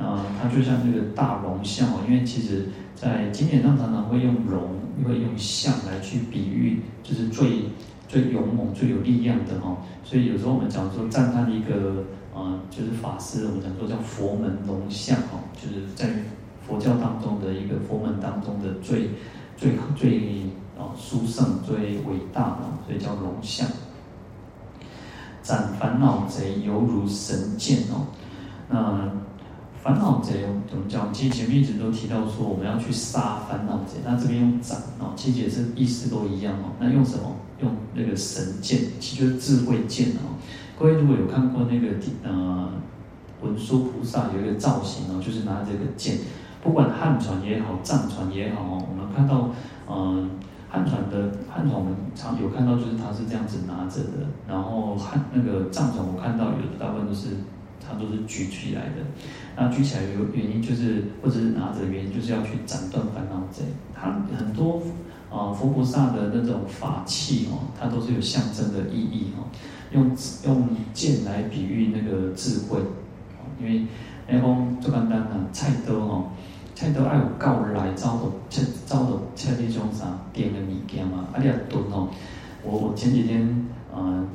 [0.00, 2.00] 啊，它就像这个大龙象哦。
[2.08, 7.66] 因为其实在经典上常常会用龙，会用象来去比喻，就是最
[8.08, 9.76] 最勇猛、最有力量的哈。
[10.02, 16.08] 所以有时候我们讲说赞叹一个啊，就是法师，我们讲说叫佛门龙象哈，就是在
[16.66, 19.10] 佛教当中的一个佛门当中的最
[19.56, 20.50] 最最。
[20.82, 23.68] 哦，殊胜最伟大哦，所以叫龙象。
[25.42, 28.06] 斩烦恼贼犹如神箭哦。
[28.70, 29.10] 那
[29.82, 31.12] 烦恼贼怎么讲？
[31.12, 33.98] 其实前面一直都提到说，我们要去杀烦恼贼。
[34.04, 36.72] 那这边用斩哦，其实也是意思都一样哦。
[36.78, 37.36] 那用什么？
[37.60, 40.36] 用那个神剑，其实就是智慧剑哦。
[40.78, 41.88] 各位如果有看过那个
[42.22, 42.68] 呃
[43.42, 46.18] 文殊菩萨有一个造型哦，就是拿这个剑，
[46.62, 49.50] 不管汉传也好，藏传也好哦，我们看到
[49.88, 50.30] 嗯。
[50.72, 54.24] 汉传的汉传，我们常有看到，就是他是这样子拿着的。
[54.46, 57.30] 然后汉那个藏传，我看到有的大部分都是
[57.80, 58.96] 它都是举起来的。
[59.56, 63.64] 那举起来有原因，就是或者是拿着的原因，就是要去斩断烦恼贼。
[63.94, 64.80] 他很多
[65.30, 69.44] 啊佛菩萨的那种法器哦，它都是有象征的意义哦。
[69.92, 70.16] 用
[70.46, 72.78] 用剑来比喻那个智慧，
[73.60, 73.86] 因为
[74.28, 76.30] 那方做简单啊菜刀哦。
[76.72, 81.26] 菜刀爱有够来，招到切找到切这种啥点的物件嘛？
[81.34, 82.08] 啊，你要炖哦。
[82.62, 84.26] 我我前几天，嗯、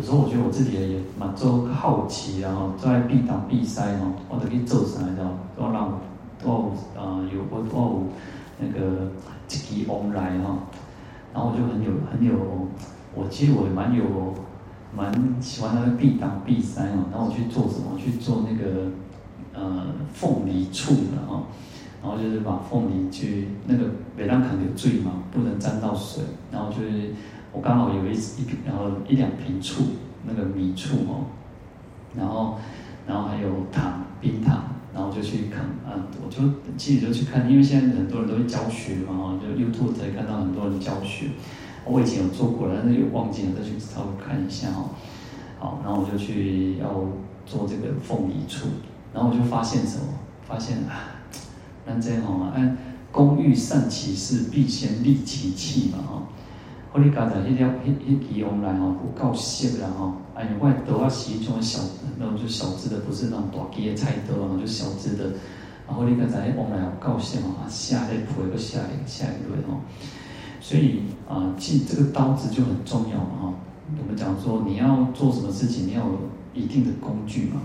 [0.00, 5.28] 有时候我觉得我自己也蛮做好奇然后在避挡避塞哦，我得去做啥，你知道？
[5.56, 6.00] 我让
[6.42, 8.02] 我呃有我我有
[8.58, 9.10] 那个
[9.46, 10.56] 一支翁来哈，
[11.34, 12.32] 然后我就很有很有，
[13.14, 14.32] 我其实我也蛮有
[14.96, 17.98] 蛮喜欢那个必当必塞哦，然后我去做什么？
[17.98, 18.86] 去做那个
[19.52, 19.84] 呃
[20.14, 21.42] 凤梨醋的哈，
[22.02, 23.84] 然后就是把凤梨去那个
[24.16, 27.12] 每当肯定醉嘛，不能沾到水，然后就是
[27.52, 29.84] 我刚好有一一瓶，然后一两瓶醋，
[30.24, 31.26] 那个米醋哦，
[32.16, 32.58] 然后
[33.06, 34.64] 然后还有糖冰糖。
[34.92, 36.42] 然后就去看啊，我就
[36.76, 41.28] 其实就去看，因为现在很多人都会教学嘛，就 YouTube 可以看到很多人教学。
[41.86, 44.90] 我以前有做过，但是又忘记了，再去稍微看一下哦。
[45.60, 46.88] 好，然后我就去要
[47.46, 48.66] 做这个凤梨醋，
[49.14, 50.06] 然后我就发现什么？
[50.46, 51.22] 发现啊，
[51.86, 52.76] 那这样哦，按
[53.12, 56.22] 工欲善其事，必先利其器嘛，哈。
[56.92, 61.78] 我哩刚才一条一一提翁来哦，不够细啦吼，哎，外刀啊是一种小，
[62.18, 65.30] 那种就小只的，不是那种大支的菜刀啊，就小只的。
[65.86, 69.78] 然后你刚才翁来有，够细哦，下一铺一个下一下一个哦。
[70.60, 73.54] 所以啊，其实这个刀子就很重要嘛哈。
[73.96, 76.18] 我们讲说你要做什么事情，你要有
[76.54, 77.60] 一定的工具嘛。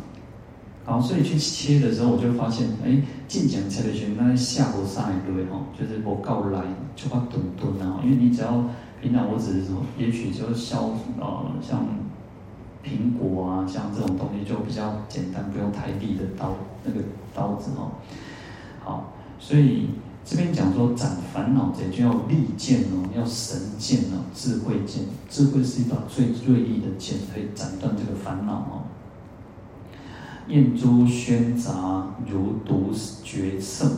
[0.86, 6.62] 好，所以去切的时候，我就发现，哎，进讲切的时候，那下不上一堆哈，就是我够来
[6.96, 8.64] 就怕钝钝啊，因为你只要。
[9.02, 10.78] 平常我只是说，也许就削
[11.20, 11.86] 呃，像
[12.84, 17.02] 苹果啊，像这种东西就比较简单，不用太利的刀，那个
[17.34, 17.92] 刀子哦。
[18.84, 19.90] 好，所以
[20.24, 28.82] 这边讲说斩烦恼贼就要利剑哦，要神剑哦，智慧剑，智慧是一把最锐利的剑，可以斩断这个烦恼哦。
[30.48, 32.92] 燕珠喧杂如独
[33.24, 33.92] 绝胜，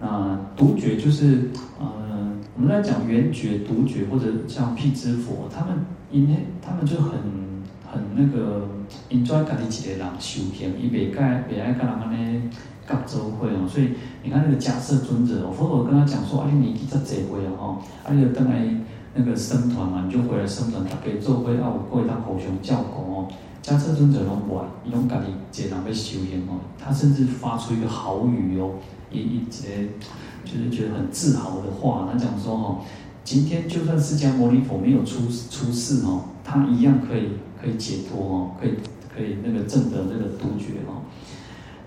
[0.00, 2.31] 那独绝就是呃。
[2.54, 7.12] 我们在讲圆觉、独觉，或者像辟支佛，他们因为他们就很
[7.90, 8.68] 很那个
[9.08, 12.42] ，enjoy 家己一个人修行，伊袂该袂爱跟人安尼
[12.86, 13.66] 夹做伙哦。
[13.66, 18.68] 所以你看那个迦叶尊者哦，佛陀跟他讲说：“啊，你年纪才侪岁啊，吼，啊，你就等来
[19.14, 23.28] 那个僧团嘛，你就回来僧团，大家做伙啊，有过一当互相教功哦。”
[23.64, 26.60] 迦叶尊者拢不爱，伊拢家己一个人要修行哦。
[26.78, 28.72] 他甚至发出一个豪语哦，
[29.10, 29.88] 一一节。
[30.44, 32.78] 就是觉得很自豪的话，他讲说哦，
[33.24, 37.28] 今天就算释迦牟尼佛没有出出世哦，他一样可以
[37.60, 38.72] 可以解脱哦，可以
[39.14, 41.02] 可以那个证得那个独觉哦。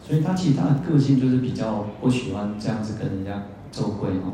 [0.02, 4.34] 所以他其实他的个性就是比较不喜欢这样子跟人家做会哦。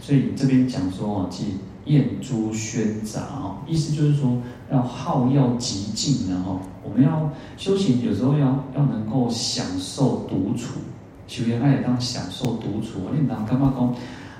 [0.00, 10.80] 所以这边讲说哦，即焰珠喧杂哦，意思就是说要好要极静然后我们要修行，有时候要要能够享受独处。
[11.26, 13.94] 修行爱当享受独处，你唔通感觉讲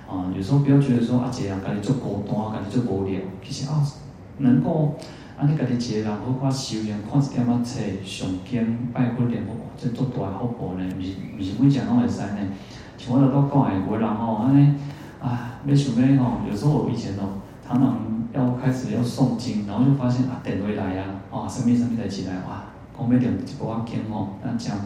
[0.09, 3.20] 啊，有时候不要觉得说啊，这样家己做孤单，家己做无聊。
[3.43, 3.82] 其实啊，
[4.39, 4.95] 能够
[5.37, 12.39] 啊，你家己一个人好好修行，看一点仔册，上经拜佛念佛，这做大福报呢，毋是毋是每讲拢会使呢。
[12.97, 14.74] 像我哋都讲诶，有人吼安尼
[15.20, 17.99] 啊，要想要吼，有时候以前哦，常常
[18.32, 22.62] 要开始要诵经，然后就发现啊，电话来啊，啊，什么什么代志来哇，
[22.97, 24.76] 讲要念一部经吼，那讲。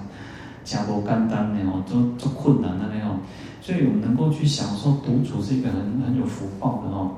[0.65, 3.19] 讲不简单的哦，都都困难的那种，
[3.61, 7.13] 所以我们能够去享受独处是一个很很有福报的哦。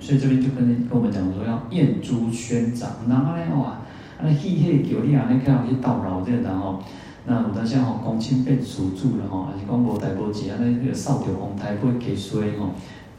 [0.00, 3.80] 所以这边就跟跟我们讲说，要焰珠喧杂，然后呢哇，
[4.22, 6.78] 那气气叫你啊，你看去叨扰这个然后，
[7.26, 12.70] 那有的像吼公亲变属住了吼，还是讲无代无志啊，那那个扫掉红台不会给衰吼。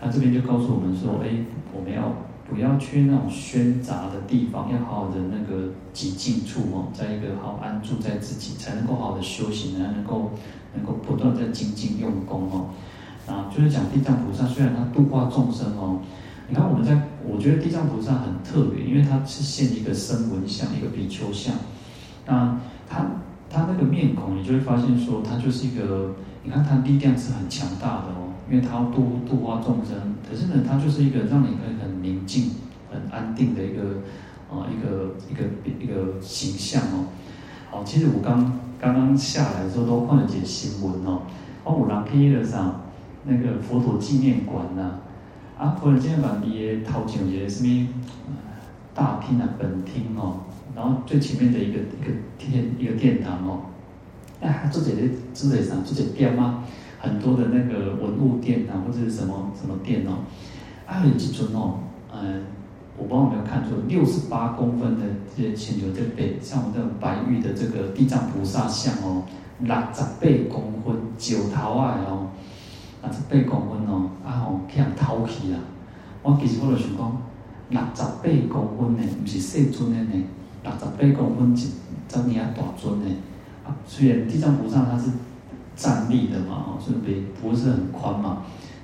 [0.01, 1.29] 他这边就告诉我们说，哎，
[1.73, 2.11] 我们要。
[2.49, 10.31] 不要去那种喧杂的地方，要好好的那个寂静处哦，在一个好安住在自己，才能够好好的修行，才能够
[10.75, 12.69] 能够不断在精进用功哦。
[13.25, 16.01] 啊，就是讲地藏菩萨，虽然他度化众生哦，
[16.49, 21.55] 你看我们在，我觉得地藏菩萨很特别，因为他是现一个声闻相，一个比丘相。
[22.25, 23.05] 那他
[23.49, 26.13] 他那个面孔，你就会发现说，他就是一个，
[26.43, 28.32] 你看他力量是很强大的哦。
[28.49, 32.51] 因为他要度度化众生，可是呢，他就是一个让你可以很宁静、
[32.91, 33.81] 很安定的一个
[34.51, 35.43] 啊，一个一个
[35.79, 37.05] 一个，形象哦。
[37.71, 41.21] 好，其实我刚刚刚下来的时候都看了几个新闻哦。
[41.63, 42.81] 哦，有人去了啥？
[43.25, 44.99] 那个佛陀纪念馆呐，
[45.57, 47.87] 啊，佛陀纪念馆也头前有一个什么
[48.93, 50.41] 大厅啊、本厅哦，
[50.75, 53.61] 然后最前面的一个一个殿一个殿堂哦，
[54.41, 55.75] 哎，做这个做这啥？
[55.85, 56.62] 做这店吗？
[57.03, 60.23] 很多的那个文物店啊，或者是什么什么店哦，
[60.85, 61.79] 还有几尊哦，
[62.13, 62.45] 嗯，
[62.97, 69.23] 我不知道有没有看错，六十八公分的这些千牛这背，像我们这种白玉的这个地藏菩萨像哦，
[69.59, 72.29] 六十八公分，九头啊哦，
[73.03, 75.59] 六十八公分哦，啊吼，去人偷去啦。
[76.21, 77.17] 我其实我就想讲，
[77.67, 80.23] 六十八公分的，不是细尊的呢，
[80.63, 81.67] 六十八公分是
[82.07, 83.07] 这么样大尊的
[83.65, 83.75] 啊。
[83.85, 85.09] 虽然地藏菩萨他是。
[85.75, 87.07] 站立的嘛，哦，是不
[87.41, 88.43] 不是很宽嘛，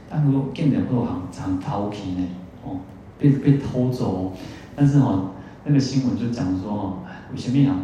[0.09, 2.27] 但如果见人会有行行偷去呢，
[2.63, 2.77] 哦，
[3.17, 4.33] 被被偷走，
[4.75, 5.31] 但是哦，
[5.65, 6.97] 那个新闻就讲说哦，
[7.31, 7.75] 有什么样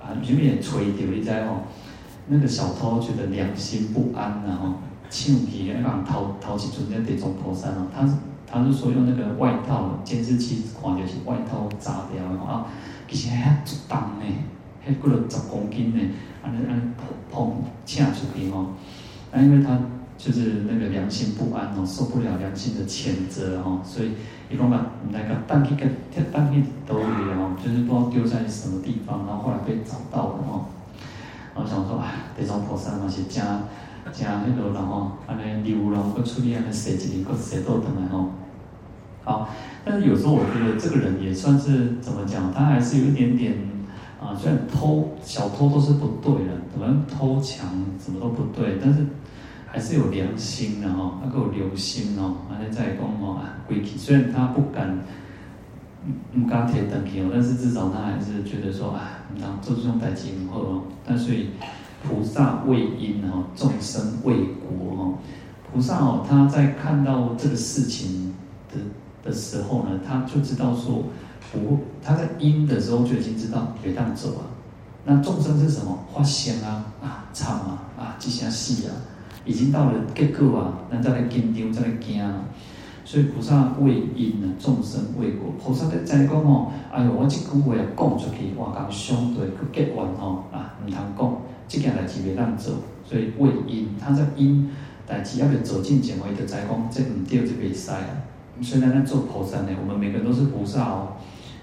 [0.00, 1.62] 啊，有什么也吹掉一在哦，
[2.28, 4.74] 那个小偷觉得良心不安，然后
[5.10, 8.08] 抢去那个偷偷去中间地藏菩萨哦，他
[8.48, 12.66] 他是说用那个外套监视器看就是外套砸掉的啊，
[13.08, 14.24] 其实还很重呢，
[14.84, 16.00] 还过了十公斤呢，
[16.46, 18.68] 安尼安碰碰抢出去哦，
[19.32, 19.78] 那，因为他。
[20.18, 24.12] 就是那个良心不安哦，受不了良心的谴责哦，所以
[24.48, 25.84] 一共把那个当地个
[26.32, 27.04] 当地兜里
[27.36, 30.64] 哦，就是不知道丢在什么地方，然后后来被找到了哦。
[31.54, 33.60] 然后想说，哎，地藏菩萨那些加
[34.10, 38.30] 加那个然后安尼流浪不出力，安尼舍一个舍到等来哦。
[39.22, 39.50] 好，
[39.84, 43.54] 但是有时候我觉得这个人也算是怎么讲，他还是有一点点
[44.26, 47.68] 啊，虽然偷小偷都是不对的，可能偷抢
[47.98, 49.06] 什么都不对，但是。
[49.68, 52.36] 还是有良心的哈，还够留心哦。
[52.48, 53.98] 完了再讲哦，归去。
[53.98, 55.04] 虽然他不敢，
[56.32, 60.82] 唔敢贴登去哦，但是至少他还是觉得说啊，当做这种代志唔好哦。
[61.04, 61.48] 但所以
[62.02, 65.18] 菩萨为因哦，众生为果哦。
[65.70, 68.32] 菩萨哦，他在看到这个事情
[68.72, 68.78] 的
[69.28, 71.02] 的时候呢，他就知道说，
[71.58, 74.42] 不，他在因的时候就已经知道别当走啊。
[75.04, 75.98] 那众生是什么？
[76.12, 78.94] 发现啊啊，唱啊啊，即声死啊。
[79.44, 82.46] 已经到了结果啊，那再来紧张，再来惊啊！
[83.04, 85.52] 所以菩萨为因啊，众生为果。
[85.62, 91.36] 菩萨在在讲哦，哎呦，我这句话要讲出去，哇，讲相对去结缘哦啊，唔通讲，
[91.68, 92.74] 这件代志别当做。
[93.04, 94.68] 所以为因，他在因
[95.06, 97.98] 代志要要走进前，我就知讲，这唔对就袂使啊。
[98.60, 101.12] 虽然咱做菩萨呢，我们每个人都是菩萨哦，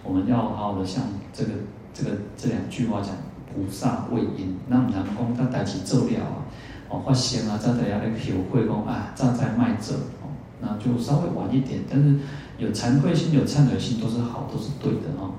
[0.03, 1.51] 我们要好好的像这个
[1.93, 3.11] 这个这两句话讲，
[3.53, 6.43] 菩萨畏因，那唔通讲，他代志做了啊。
[6.89, 10.29] 哦，发现啊，再等下来体会讲啊，站在卖者哦，
[10.59, 12.19] 那就稍微晚一点，但是
[12.57, 15.31] 有惭愧心、有忏悔心都是好，都是对的哦。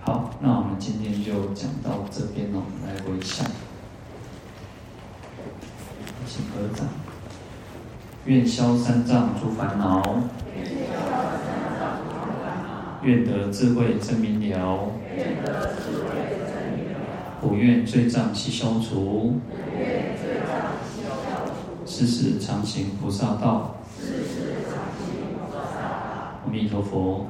[0.00, 3.46] 好，那我们今天就讲到这边哦，来回向，
[6.26, 6.86] 请合掌，
[8.24, 10.02] 愿消三障诸烦恼，
[13.02, 14.92] 愿得智慧真明了，
[17.40, 19.40] 普愿罪障悉消除。
[21.86, 23.76] 世世常行菩萨道。
[26.44, 27.26] 阿弥陀佛。